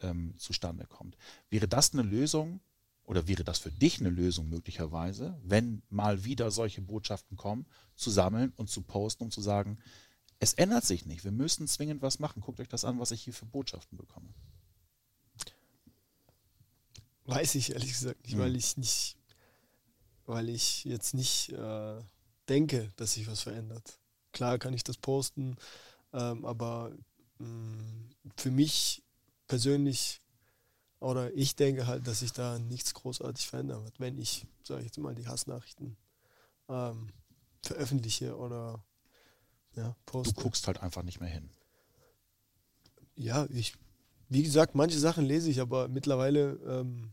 ähm, 0.00 0.34
zustande 0.36 0.86
kommt. 0.86 1.16
Wäre 1.50 1.68
das 1.68 1.92
eine 1.92 2.02
Lösung 2.02 2.60
oder 3.04 3.26
wäre 3.26 3.44
das 3.44 3.58
für 3.58 3.72
dich 3.72 4.00
eine 4.00 4.10
Lösung 4.10 4.48
möglicherweise, 4.48 5.38
wenn 5.42 5.82
mal 5.88 6.24
wieder 6.24 6.50
solche 6.50 6.82
Botschaften 6.82 7.36
kommen, 7.36 7.66
zu 7.94 8.10
sammeln 8.10 8.52
und 8.56 8.68
zu 8.68 8.82
posten, 8.82 9.24
um 9.24 9.30
zu 9.30 9.40
sagen, 9.40 9.78
es 10.40 10.54
ändert 10.54 10.84
sich 10.84 11.06
nicht, 11.06 11.24
wir 11.24 11.32
müssen 11.32 11.66
zwingend 11.66 12.02
was 12.02 12.18
machen. 12.18 12.42
Guckt 12.42 12.60
euch 12.60 12.68
das 12.68 12.84
an, 12.84 13.00
was 13.00 13.10
ich 13.10 13.22
hier 13.22 13.32
für 13.32 13.46
Botschaften 13.46 13.98
bekomme. 13.98 14.28
Weiß 17.24 17.56
ich 17.56 17.72
ehrlich 17.72 17.92
gesagt 17.92 18.22
nicht, 18.22 18.34
hm. 18.34 18.40
weil 18.40 18.56
ich 18.56 18.76
nicht, 18.76 19.16
weil 20.26 20.48
ich 20.48 20.84
jetzt 20.84 21.12
nicht 21.12 21.50
äh, 21.50 22.00
denke, 22.48 22.90
dass 22.96 23.14
sich 23.14 23.26
was 23.28 23.42
verändert. 23.42 23.98
Klar 24.32 24.58
kann 24.58 24.74
ich 24.74 24.84
das 24.84 24.96
posten, 24.96 25.56
ähm, 26.12 26.44
aber 26.44 26.92
mh, 27.38 27.46
mm, 27.46 28.10
für 28.36 28.50
mich 28.50 29.02
persönlich 29.46 30.20
oder 31.00 31.32
ich 31.34 31.54
denke 31.54 31.86
halt, 31.86 32.06
dass 32.06 32.20
sich 32.20 32.32
da 32.32 32.58
nichts 32.58 32.92
großartig 32.94 33.46
verändern 33.46 33.84
wird, 33.84 34.00
wenn 34.00 34.18
ich, 34.18 34.46
sage 34.64 34.80
ich 34.80 34.86
jetzt 34.86 34.98
mal, 34.98 35.14
die 35.14 35.28
Hassnachrichten 35.28 35.96
ähm, 36.68 37.08
veröffentliche 37.62 38.36
oder 38.36 38.82
ja, 39.76 39.94
poste. 40.06 40.34
Du 40.34 40.42
guckst 40.42 40.66
halt 40.66 40.82
einfach 40.82 41.02
nicht 41.02 41.20
mehr 41.20 41.30
hin. 41.30 41.50
Ja, 43.14 43.46
ich, 43.50 43.74
wie 44.28 44.42
gesagt, 44.42 44.74
manche 44.74 44.98
Sachen 44.98 45.24
lese 45.24 45.50
ich, 45.50 45.60
aber 45.60 45.88
mittlerweile. 45.88 46.58
Ähm, 46.66 47.12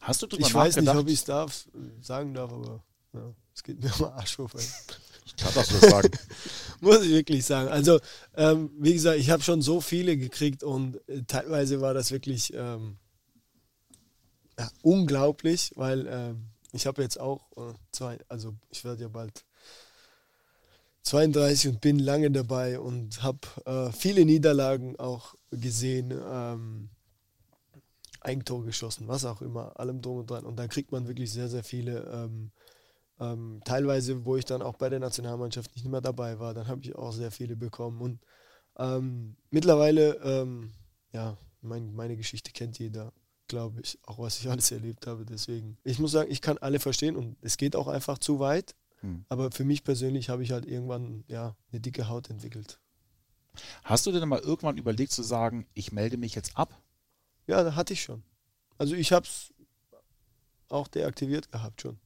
Hast 0.00 0.22
du 0.22 0.26
drüber 0.26 0.46
Ich 0.46 0.54
weiß 0.54 0.76
nicht, 0.76 0.88
ob 0.94 1.08
ich 1.08 1.14
es 1.14 1.24
darf, 1.24 1.68
sagen 2.00 2.34
darf, 2.34 2.52
aber 2.52 2.84
ja. 3.14 3.34
Es 3.58 3.64
geht 3.64 3.82
mir 3.82 3.92
am 3.92 4.04
Arsch. 4.16 4.36
Klar 4.36 5.52
darfst 5.52 5.72
du 5.72 5.78
das 5.80 5.90
sagen. 5.90 6.10
Muss 6.80 7.02
ich 7.02 7.10
wirklich 7.10 7.44
sagen. 7.44 7.68
Also, 7.68 7.98
ähm, 8.36 8.70
wie 8.78 8.92
gesagt, 8.92 9.18
ich 9.18 9.30
habe 9.30 9.42
schon 9.42 9.62
so 9.62 9.80
viele 9.80 10.16
gekriegt 10.16 10.62
und 10.62 10.96
äh, 11.08 11.24
teilweise 11.26 11.80
war 11.80 11.92
das 11.92 12.12
wirklich 12.12 12.54
ähm, 12.54 12.98
ja, 14.56 14.70
unglaublich, 14.82 15.72
weil 15.74 16.06
ähm, 16.06 16.44
ich 16.70 16.86
habe 16.86 17.02
jetzt 17.02 17.18
auch 17.18 17.50
äh, 17.56 17.74
zwei, 17.90 18.18
also 18.28 18.54
ich 18.70 18.84
werde 18.84 19.02
ja 19.02 19.08
bald 19.08 19.44
32 21.02 21.70
und 21.72 21.80
bin 21.80 21.98
lange 21.98 22.30
dabei 22.30 22.78
und 22.78 23.24
habe 23.24 23.40
äh, 23.64 23.90
viele 23.90 24.24
Niederlagen 24.24 25.00
auch 25.00 25.34
gesehen, 25.50 26.12
ähm, 26.12 26.90
Eigentor 28.20 28.64
geschossen, 28.64 29.08
was 29.08 29.24
auch 29.24 29.42
immer, 29.42 29.80
allem 29.80 30.00
drum 30.00 30.18
und 30.18 30.30
dran. 30.30 30.44
Und 30.44 30.60
da 30.60 30.68
kriegt 30.68 30.92
man 30.92 31.08
wirklich 31.08 31.32
sehr, 31.32 31.48
sehr 31.48 31.64
viele 31.64 32.04
ähm, 32.04 32.52
ähm, 33.20 33.60
teilweise, 33.64 34.24
wo 34.24 34.36
ich 34.36 34.44
dann 34.44 34.62
auch 34.62 34.76
bei 34.76 34.88
der 34.88 35.00
Nationalmannschaft 35.00 35.74
nicht 35.74 35.86
mehr 35.86 36.00
dabei 36.00 36.38
war, 36.38 36.54
dann 36.54 36.68
habe 36.68 36.80
ich 36.82 36.94
auch 36.94 37.12
sehr 37.12 37.30
viele 37.30 37.56
bekommen. 37.56 38.00
Und 38.00 38.20
ähm, 38.78 39.36
mittlerweile, 39.50 40.14
ähm, 40.22 40.72
ja, 41.12 41.36
mein, 41.60 41.94
meine 41.94 42.16
Geschichte 42.16 42.52
kennt 42.52 42.78
jeder, 42.78 43.12
glaube 43.48 43.80
ich, 43.80 43.98
auch 44.06 44.18
was 44.18 44.38
ich 44.38 44.48
alles 44.48 44.70
erlebt 44.70 45.06
habe. 45.06 45.24
Deswegen, 45.24 45.78
ich 45.84 45.98
muss 45.98 46.12
sagen, 46.12 46.30
ich 46.30 46.40
kann 46.40 46.58
alle 46.58 46.78
verstehen 46.78 47.16
und 47.16 47.36
es 47.40 47.56
geht 47.56 47.74
auch 47.74 47.88
einfach 47.88 48.18
zu 48.18 48.38
weit. 48.38 48.74
Hm. 49.00 49.24
Aber 49.28 49.50
für 49.50 49.64
mich 49.64 49.84
persönlich 49.84 50.28
habe 50.28 50.42
ich 50.42 50.52
halt 50.52 50.66
irgendwann 50.66 51.24
ja 51.28 51.56
eine 51.72 51.80
dicke 51.80 52.08
Haut 52.08 52.30
entwickelt. 52.30 52.78
Hast 53.82 54.06
du 54.06 54.12
denn 54.12 54.28
mal 54.28 54.40
irgendwann 54.40 54.76
überlegt 54.76 55.12
zu 55.12 55.22
sagen, 55.22 55.66
ich 55.74 55.90
melde 55.90 56.16
mich 56.16 56.34
jetzt 56.34 56.56
ab? 56.56 56.80
Ja, 57.46 57.64
da 57.64 57.74
hatte 57.74 57.94
ich 57.94 58.02
schon. 58.02 58.22
Also 58.76 58.94
ich 58.94 59.12
habe 59.12 59.26
es 59.26 59.52
auch 60.68 60.86
deaktiviert 60.86 61.50
gehabt 61.50 61.82
schon. 61.82 61.98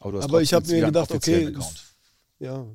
Aber, 0.00 0.22
aber 0.22 0.42
ich 0.42 0.52
habe 0.54 0.66
mir 0.66 0.86
gedacht, 0.86 1.10
okay, 1.10 1.52
ja. 2.38 2.66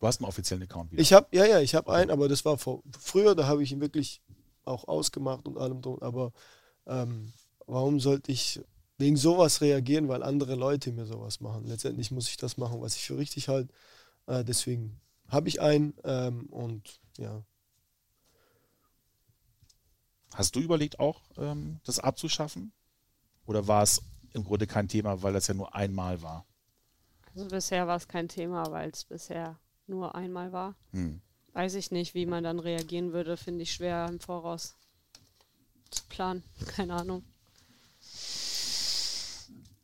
Du 0.00 0.06
hast 0.06 0.20
einen 0.20 0.28
offiziellen 0.28 0.62
Account 0.62 0.92
wieder. 0.92 1.02
Ich 1.02 1.12
habe, 1.12 1.26
ja, 1.32 1.44
ja, 1.44 1.60
ich 1.60 1.74
habe 1.74 1.92
einen, 1.92 2.10
aber 2.10 2.28
das 2.28 2.44
war 2.44 2.56
vor, 2.56 2.82
früher, 2.98 3.34
da 3.34 3.46
habe 3.46 3.64
ich 3.64 3.72
ihn 3.72 3.80
wirklich 3.80 4.22
auch 4.64 4.86
ausgemacht 4.86 5.46
und 5.46 5.58
allem 5.58 5.82
drum. 5.82 6.00
Aber 6.02 6.32
ähm, 6.86 7.32
warum 7.66 7.98
sollte 7.98 8.30
ich 8.30 8.60
wegen 8.96 9.16
sowas 9.16 9.60
reagieren, 9.60 10.08
weil 10.08 10.22
andere 10.22 10.54
Leute 10.54 10.92
mir 10.92 11.04
sowas 11.04 11.40
machen? 11.40 11.66
Letztendlich 11.66 12.12
muss 12.12 12.28
ich 12.28 12.36
das 12.36 12.56
machen, 12.58 12.80
was 12.80 12.94
ich 12.94 13.06
für 13.06 13.18
richtig 13.18 13.48
halte. 13.48 13.74
Äh, 14.26 14.44
deswegen 14.44 15.00
habe 15.26 15.48
ich 15.48 15.60
einen 15.60 15.94
ähm, 16.04 16.46
und 16.46 17.00
ja. 17.18 17.42
Hast 20.34 20.54
du 20.54 20.60
überlegt 20.60 21.00
auch, 21.00 21.22
ähm, 21.38 21.80
das 21.84 21.98
abzuschaffen? 21.98 22.72
Oder 23.46 23.66
war 23.66 23.82
es 23.82 24.02
im 24.32 24.44
Grunde 24.44 24.66
kein 24.66 24.86
Thema, 24.86 25.22
weil 25.22 25.32
das 25.32 25.48
ja 25.48 25.54
nur 25.54 25.74
einmal 25.74 26.22
war? 26.22 26.46
Also 27.38 27.50
bisher 27.50 27.86
war 27.86 27.96
es 27.96 28.08
kein 28.08 28.26
Thema, 28.26 28.68
weil 28.72 28.90
es 28.90 29.04
bisher 29.04 29.60
nur 29.86 30.16
einmal 30.16 30.50
war. 30.50 30.74
Hm. 30.90 31.20
Weiß 31.52 31.76
ich 31.76 31.92
nicht, 31.92 32.12
wie 32.14 32.26
man 32.26 32.42
dann 32.42 32.58
reagieren 32.58 33.12
würde, 33.12 33.36
finde 33.36 33.62
ich 33.62 33.72
schwer 33.72 34.08
im 34.08 34.18
Voraus 34.18 34.74
zu 35.88 36.02
planen. 36.08 36.42
Keine 36.66 36.94
Ahnung. 36.94 37.22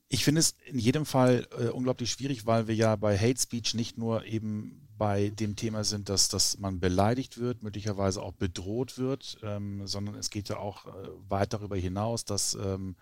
Ich 0.09 0.25
finde 0.25 0.41
es 0.41 0.57
in 0.67 0.81
jedem 0.81 1.07
Fall 1.07 1.47
äh, 1.57 1.69
unglaublich 1.69 2.11
schwierig, 2.11 2.45
weil 2.45 2.67
wir 2.67 2.75
ja 2.75 2.97
bei 2.97 3.17
Hate 3.17 3.41
Speech 3.41 3.75
nicht 3.75 3.99
nur 3.99 4.25
eben 4.25 4.89
bei 4.99 5.29
dem 5.29 5.55
Thema 5.55 5.85
sind, 5.85 6.09
dass, 6.09 6.29
dass 6.29 6.59
man 6.59 6.81
beleidigt 6.81 7.39
wird, 7.39 7.63
möglicherweise 7.63 8.21
auch 8.21 8.33
bedroht 8.33 8.99
wird, 8.99 9.39
ähm, 9.45 9.87
sondern 9.87 10.17
es 10.17 10.31
geht 10.31 10.49
ja 10.49 10.57
auch 10.57 10.87
äh, 10.87 11.09
weit 11.29 11.53
darüber 11.53 11.77
hinaus, 11.77 12.25
dass, 12.25 12.55
ähm, 12.55 12.97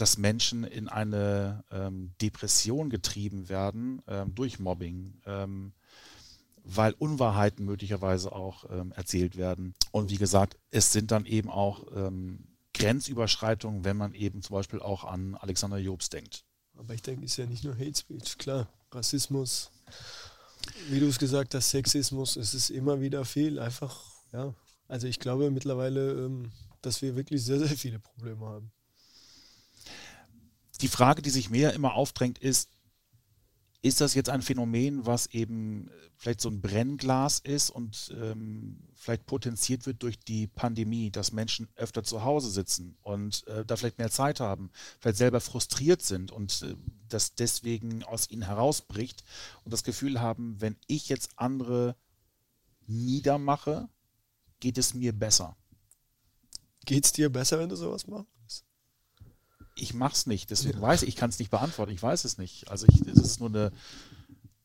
dass 0.00 0.18
Menschen 0.18 0.64
in 0.64 0.88
eine 0.88 1.64
ähm, 1.70 2.12
Depression 2.20 2.90
getrieben 2.90 3.48
werden 3.48 4.02
ähm, 4.06 4.34
durch 4.34 4.58
Mobbing, 4.58 5.20
ähm, 5.26 5.72
weil 6.64 6.92
Unwahrheiten 6.94 7.64
möglicherweise 7.64 8.32
auch 8.32 8.64
ähm, 8.70 8.92
erzählt 8.92 9.36
werden. 9.36 9.74
Und 9.92 10.10
wie 10.10 10.16
gesagt, 10.18 10.56
es 10.70 10.92
sind 10.92 11.10
dann 11.10 11.24
eben 11.24 11.50
auch 11.50 11.86
Grenzüberschreitungen, 12.74 13.84
wenn 13.84 13.96
man 13.96 14.14
eben 14.14 14.42
zum 14.42 14.54
Beispiel 14.54 14.80
auch 14.80 15.04
an 15.04 15.34
Alexander 15.34 15.78
Jobs 15.78 16.10
denkt. 16.10 16.44
Aber 16.76 16.94
ich 16.94 17.02
denke, 17.02 17.24
es 17.24 17.32
ist 17.32 17.36
ja 17.38 17.46
nicht 17.46 17.64
nur 17.64 17.74
Hate 17.74 17.98
Speech, 17.98 18.38
klar. 18.38 18.68
Rassismus, 18.92 19.70
wie 20.88 21.00
du 21.00 21.06
es 21.06 21.18
gesagt 21.18 21.54
hast, 21.54 21.70
Sexismus, 21.70 22.36
es 22.36 22.54
ist 22.54 22.70
immer 22.70 23.00
wieder 23.00 23.24
viel. 23.24 23.58
Einfach, 23.58 24.00
ja. 24.32 24.54
Also 24.86 25.06
ich 25.06 25.18
glaube 25.18 25.50
mittlerweile, 25.50 26.24
ähm, 26.24 26.52
dass 26.80 27.02
wir 27.02 27.16
wirklich 27.16 27.44
sehr, 27.44 27.58
sehr 27.58 27.76
viele 27.76 27.98
Probleme 27.98 28.46
haben. 28.46 28.70
Die 30.80 30.88
Frage, 30.88 31.22
die 31.22 31.30
sich 31.30 31.50
mir 31.50 31.72
immer 31.72 31.94
aufdrängt, 31.94 32.38
ist, 32.38 32.70
ist 33.80 34.00
das 34.00 34.14
jetzt 34.14 34.28
ein 34.28 34.42
Phänomen, 34.42 35.06
was 35.06 35.26
eben 35.28 35.88
vielleicht 36.16 36.40
so 36.40 36.48
ein 36.48 36.60
Brennglas 36.60 37.38
ist 37.38 37.70
und 37.70 38.12
ähm, 38.20 38.80
vielleicht 38.94 39.26
potenziert 39.26 39.86
wird 39.86 40.02
durch 40.02 40.18
die 40.18 40.48
Pandemie, 40.48 41.10
dass 41.10 41.32
Menschen 41.32 41.68
öfter 41.76 42.02
zu 42.02 42.24
Hause 42.24 42.50
sitzen 42.50 42.96
und 43.02 43.46
äh, 43.46 43.64
da 43.64 43.76
vielleicht 43.76 43.98
mehr 43.98 44.10
Zeit 44.10 44.40
haben, 44.40 44.70
vielleicht 44.98 45.18
selber 45.18 45.40
frustriert 45.40 46.02
sind 46.02 46.32
und 46.32 46.62
äh, 46.62 46.74
das 47.08 47.36
deswegen 47.36 48.02
aus 48.02 48.28
ihnen 48.30 48.42
herausbricht 48.42 49.22
und 49.64 49.72
das 49.72 49.84
Gefühl 49.84 50.20
haben, 50.20 50.60
wenn 50.60 50.76
ich 50.88 51.08
jetzt 51.08 51.30
andere 51.36 51.94
niedermache, 52.88 53.88
geht 54.58 54.76
es 54.76 54.92
mir 54.92 55.12
besser. 55.12 55.56
Geht 56.84 57.04
es 57.04 57.12
dir 57.12 57.30
besser, 57.30 57.60
wenn 57.60 57.68
du 57.68 57.76
sowas 57.76 58.08
machst? 58.08 58.37
Ich 59.80 59.94
mache 59.94 60.14
es 60.14 60.26
nicht. 60.26 60.50
Deswegen 60.50 60.80
weiß 60.80 61.02
ich, 61.02 61.08
ich 61.10 61.16
kann 61.16 61.30
es 61.30 61.38
nicht 61.38 61.50
beantworten. 61.50 61.92
Ich 61.92 62.02
weiß 62.02 62.24
es 62.24 62.38
nicht. 62.38 62.70
Also 62.70 62.86
ich, 62.88 63.00
das 63.02 63.18
ist 63.18 63.40
nur 63.40 63.48
eine, 63.48 63.72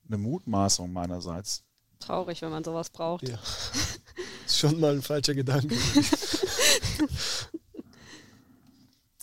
eine 0.07 0.17
Mutmaßung 0.17 0.91
meinerseits. 0.91 1.63
Traurig, 1.99 2.41
wenn 2.41 2.49
man 2.51 2.63
sowas 2.63 2.89
braucht. 2.89 3.27
Ja. 3.27 3.39
ist 4.45 4.57
schon 4.59 4.79
mal 4.79 4.93
ein 4.93 5.01
falscher 5.01 5.33
Gedanke. 5.35 5.75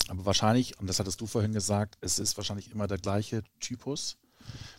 Aber 0.08 0.24
wahrscheinlich, 0.26 0.78
und 0.80 0.86
das 0.88 0.98
hattest 0.98 1.20
du 1.20 1.26
vorhin 1.26 1.52
gesagt, 1.52 1.96
es 2.00 2.18
ist 2.18 2.36
wahrscheinlich 2.36 2.72
immer 2.72 2.86
der 2.88 2.98
gleiche 2.98 3.42
Typus 3.60 4.16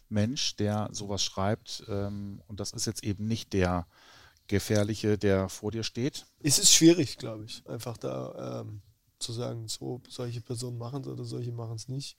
Mensch, 0.10 0.56
der 0.58 0.90
sowas 0.92 1.24
schreibt. 1.24 1.84
Ähm, 1.88 2.42
und 2.48 2.60
das 2.60 2.74
ist 2.74 2.86
jetzt 2.86 3.04
eben 3.04 3.28
nicht 3.28 3.54
der 3.54 3.88
gefährliche, 4.48 5.18
der 5.18 5.48
vor 5.48 5.72
dir 5.72 5.84
steht. 5.84 6.26
Es 6.40 6.60
ist 6.60 6.74
schwierig, 6.74 7.18
glaube 7.18 7.46
ich, 7.46 7.66
einfach 7.68 7.98
da 7.98 8.62
ähm, 8.62 8.82
zu 9.22 9.34
sagen, 9.34 9.68
so 9.68 10.02
solche 10.08 10.42
Personen 10.42 10.78
machen 10.78 11.02
es 11.02 11.08
oder 11.08 11.24
solche 11.24 11.52
machen 11.52 11.76
es 11.76 11.88
nicht. 11.88 12.18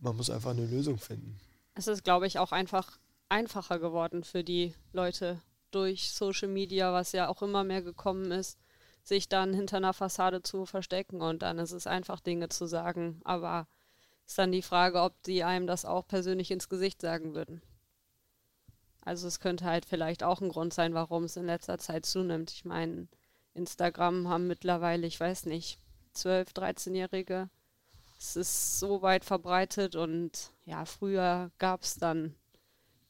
Man 0.00 0.16
muss 0.16 0.30
einfach 0.30 0.50
eine 0.50 0.66
Lösung 0.66 0.98
finden. 0.98 1.38
Es 1.74 1.86
ist, 1.86 2.04
glaube 2.04 2.26
ich, 2.26 2.38
auch 2.38 2.52
einfach 2.52 2.98
einfacher 3.28 3.78
geworden 3.78 4.24
für 4.24 4.42
die 4.42 4.74
Leute 4.92 5.40
durch 5.70 6.12
Social 6.12 6.48
Media, 6.48 6.92
was 6.92 7.12
ja 7.12 7.28
auch 7.28 7.42
immer 7.42 7.64
mehr 7.64 7.82
gekommen 7.82 8.30
ist, 8.30 8.58
sich 9.02 9.28
dann 9.28 9.54
hinter 9.54 9.78
einer 9.78 9.92
Fassade 9.92 10.42
zu 10.42 10.66
verstecken 10.66 11.20
und 11.20 11.42
dann 11.42 11.58
ist 11.58 11.72
es 11.72 11.86
einfach 11.86 12.20
Dinge 12.20 12.48
zu 12.48 12.66
sagen. 12.66 13.20
Aber 13.24 13.68
ist 14.26 14.38
dann 14.38 14.52
die 14.52 14.62
Frage, 14.62 15.00
ob 15.00 15.22
die 15.22 15.44
einem 15.44 15.66
das 15.66 15.84
auch 15.84 16.06
persönlich 16.06 16.50
ins 16.50 16.68
Gesicht 16.68 17.00
sagen 17.00 17.34
würden. 17.34 17.62
Also 19.00 19.26
es 19.26 19.40
könnte 19.40 19.64
halt 19.64 19.86
vielleicht 19.86 20.22
auch 20.22 20.42
ein 20.42 20.50
Grund 20.50 20.74
sein, 20.74 20.92
warum 20.92 21.24
es 21.24 21.36
in 21.36 21.46
letzter 21.46 21.78
Zeit 21.78 22.04
zunimmt. 22.04 22.50
Ich 22.50 22.66
meine, 22.66 23.08
Instagram 23.54 24.28
haben 24.28 24.46
mittlerweile, 24.46 25.06
ich 25.06 25.18
weiß 25.18 25.46
nicht, 25.46 25.78
12-, 26.26 26.54
13-Jährige. 26.54 27.48
Es 28.18 28.36
ist 28.36 28.80
so 28.80 29.02
weit 29.02 29.24
verbreitet 29.24 29.94
und 29.94 30.50
ja, 30.64 30.84
früher 30.84 31.50
gab 31.58 31.82
es 31.82 31.96
dann 31.96 32.34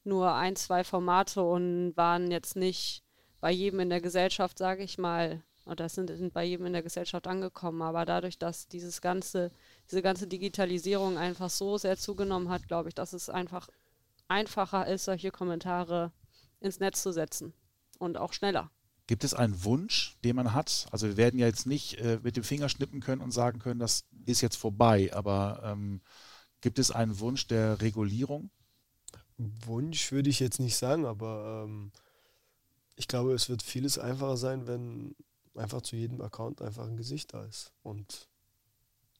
nur 0.04 0.34
ein, 0.34 0.56
zwei 0.56 0.84
Formate 0.84 1.42
und 1.42 1.96
waren 1.96 2.30
jetzt 2.30 2.56
nicht 2.56 3.02
bei 3.40 3.50
jedem 3.50 3.80
in 3.80 3.90
der 3.90 4.00
Gesellschaft, 4.00 4.58
sage 4.58 4.82
ich 4.82 4.98
mal, 4.98 5.42
oder 5.64 5.88
sind, 5.88 6.08
sind 6.08 6.32
bei 6.32 6.44
jedem 6.44 6.66
in 6.66 6.72
der 6.72 6.82
Gesellschaft 6.82 7.26
angekommen. 7.26 7.82
Aber 7.82 8.04
dadurch, 8.04 8.38
dass 8.38 8.68
dieses 8.68 9.00
ganze, 9.00 9.50
diese 9.90 10.02
ganze 10.02 10.26
Digitalisierung 10.26 11.18
einfach 11.18 11.50
so 11.50 11.78
sehr 11.78 11.96
zugenommen 11.96 12.48
hat, 12.48 12.66
glaube 12.68 12.88
ich, 12.88 12.94
dass 12.94 13.12
es 13.12 13.28
einfach 13.28 13.68
einfacher 14.28 14.86
ist, 14.86 15.04
solche 15.04 15.30
Kommentare 15.30 16.12
ins 16.60 16.80
Netz 16.80 17.02
zu 17.02 17.12
setzen 17.12 17.52
und 17.98 18.16
auch 18.16 18.32
schneller. 18.32 18.70
Gibt 19.08 19.24
es 19.24 19.32
einen 19.32 19.64
Wunsch, 19.64 20.18
den 20.22 20.36
man 20.36 20.52
hat? 20.52 20.86
Also 20.90 21.06
wir 21.08 21.16
werden 21.16 21.40
ja 21.40 21.46
jetzt 21.46 21.66
nicht 21.66 21.94
äh, 21.94 22.20
mit 22.22 22.36
dem 22.36 22.44
Finger 22.44 22.68
schnippen 22.68 23.00
können 23.00 23.22
und 23.22 23.32
sagen 23.32 23.58
können, 23.58 23.80
das 23.80 24.04
ist 24.26 24.42
jetzt 24.42 24.56
vorbei, 24.56 25.10
aber 25.14 25.62
ähm, 25.64 26.02
gibt 26.60 26.78
es 26.78 26.90
einen 26.90 27.18
Wunsch 27.18 27.46
der 27.46 27.80
Regulierung? 27.80 28.50
Wunsch 29.38 30.12
würde 30.12 30.28
ich 30.28 30.40
jetzt 30.40 30.60
nicht 30.60 30.76
sagen, 30.76 31.06
aber 31.06 31.64
ähm, 31.64 31.90
ich 32.96 33.08
glaube, 33.08 33.32
es 33.32 33.48
wird 33.48 33.62
vieles 33.62 33.98
einfacher 33.98 34.36
sein, 34.36 34.66
wenn 34.66 35.16
einfach 35.54 35.80
zu 35.80 35.96
jedem 35.96 36.20
Account 36.20 36.60
einfach 36.60 36.86
ein 36.86 36.98
Gesicht 36.98 37.32
da 37.32 37.44
ist. 37.44 37.72
Und 37.82 38.28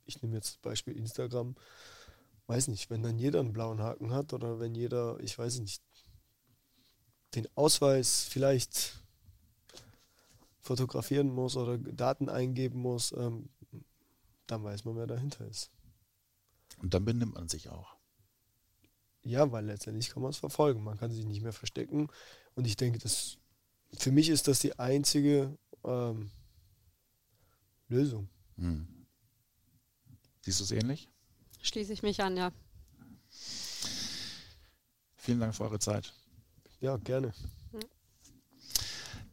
ich 0.05 0.20
nehme 0.20 0.35
jetzt 0.35 0.51
das 0.51 0.59
Beispiel 0.59 0.98
Instagram, 0.98 1.57
weiß 2.46 2.68
nicht, 2.68 2.90
wenn 2.90 3.03
dann 3.03 3.18
jeder 3.18 3.40
einen 3.40 3.55
blauen 3.55 3.81
Haken 3.81 4.12
hat 4.12 4.35
oder 4.35 4.61
wenn 4.61 4.74
jeder, 4.74 5.18
ich 5.20 5.38
weiß 5.38 5.61
nicht, 5.61 5.83
den 7.35 7.48
Ausweis 7.55 8.24
vielleicht 8.29 9.03
fotografieren 10.68 11.31
muss 11.31 11.57
oder 11.57 11.78
Daten 11.78 12.28
eingeben 12.28 12.81
muss, 12.81 13.12
ähm, 13.12 13.48
dann 14.46 14.62
weiß 14.62 14.85
man, 14.85 14.96
wer 14.96 15.07
dahinter 15.07 15.46
ist. 15.46 15.70
Und 16.81 16.94
dann 16.94 17.04
benimmt 17.04 17.35
man 17.35 17.49
sich 17.49 17.70
auch. 17.70 17.97
Ja, 19.22 19.51
weil 19.51 19.64
letztendlich 19.64 20.11
kann 20.11 20.22
man 20.22 20.30
es 20.30 20.38
verfolgen. 20.38 20.84
Man 20.84 20.99
kann 20.99 21.11
sich 21.11 21.24
nicht 21.24 21.42
mehr 21.42 21.53
verstecken. 21.53 22.09
Und 22.55 22.66
ich 22.66 22.76
denke, 22.76 22.99
das, 22.99 23.38
für 23.95 24.12
mich 24.12 24.28
ist 24.28 24.47
das 24.47 24.61
die 24.61 24.78
einzige 24.78 25.59
ähm, 25.84 26.30
Lösung. 27.88 28.28
Hm. 28.57 28.86
Siehst 30.42 30.61
du 30.61 30.64
es 30.64 30.70
ähnlich? 30.70 31.09
Schließe 31.62 31.92
ich 31.92 32.03
mich 32.03 32.22
an, 32.22 32.36
ja. 32.36 32.53
Vielen 35.16 35.40
Dank 35.40 35.55
für 35.55 35.64
eure 35.64 35.78
Zeit. 35.78 36.14
Ja, 36.80 36.97
gerne. 36.99 37.32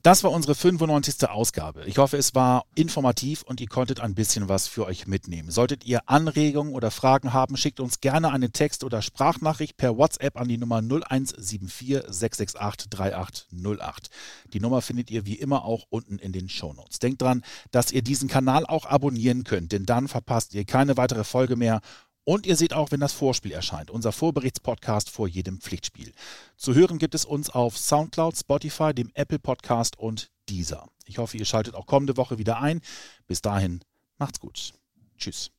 Das 0.06 0.24
war 0.24 0.30
unsere 0.30 0.54
95. 0.54 1.28
Ausgabe. 1.28 1.84
Ich 1.88 1.98
hoffe, 1.98 2.16
es 2.18 2.36
war 2.36 2.66
informativ 2.76 3.42
und 3.42 3.60
ihr 3.60 3.68
konntet 3.68 4.02
ein 4.02 4.14
bisschen 4.14 4.48
was 4.48 4.68
für 4.68 4.86
euch 4.86 5.08
mitnehmen. 5.08 5.50
Solltet 5.50 5.84
ihr 5.84 6.08
Anregungen 6.08 6.76
oder 6.76 6.92
Fragen 6.92 7.34
haben, 7.34 7.58
schickt 7.58 7.80
uns 7.80 8.02
gerne 8.02 8.32
eine 8.32 8.52
Text- 8.52 8.84
oder 8.84 9.02
Sprachnachricht 9.02 9.78
per 9.78 9.98
WhatsApp 9.98 10.40
an 10.40 10.48
die 10.48 10.60
Nummer 10.60 10.84
0174 10.84 12.04
668 12.08 12.88
3808. 12.92 14.12
Die 14.54 14.60
Nummer 14.60 14.84
findet 14.84 15.10
ihr 15.10 15.26
wie 15.26 15.40
immer 15.40 15.66
auch 15.66 15.88
unten 15.90 16.20
in 16.20 16.34
den 16.34 16.50
Shownotes. 16.50 17.00
Denkt 17.00 17.24
dran, 17.24 17.42
dass 17.72 17.92
ihr 17.92 18.04
diesen 18.04 18.30
Kanal 18.30 18.68
auch 18.68 18.86
abonnieren 18.86 19.44
könnt, 19.44 19.72
denn 19.72 19.88
dann 19.88 20.08
verpasst 20.08 20.54
ihr 20.54 20.66
keine 20.66 20.98
weitere 20.98 21.24
Folge 21.24 21.56
mehr 21.56 21.82
und 22.26 22.46
ihr 22.46 22.56
seht 22.56 22.74
auch, 22.74 22.92
wenn 22.92 23.00
das 23.00 23.14
Vorspiel 23.14 23.54
erscheint, 23.54 23.90
unser 23.90 24.12
Vorberichtspodcast 24.12 25.10
vor 25.10 25.28
jedem 25.28 25.62
Pflichtspiel. 25.62 26.12
Zu 26.58 26.74
hören 26.74 26.98
gibt 26.98 27.16
es 27.16 27.24
uns 27.24 27.50
auf 27.50 27.78
Soundcloud, 27.78 28.36
Spotify, 28.36 28.94
dem 28.94 29.12
Apple 29.14 29.40
Podcast 29.40 29.98
und 29.98 30.32
dieser. 30.50 30.88
Ich 31.06 31.20
hoffe, 31.20 31.38
ihr 31.38 31.46
schaltet 31.46 31.76
auch 31.76 31.86
kommende 31.86 32.18
Woche 32.18 32.38
wieder 32.38 32.60
ein. 32.60 32.82
Bis 33.28 33.42
dahin, 33.42 33.82
macht's 34.18 34.40
gut. 34.40 34.74
Tschüss. 35.18 35.52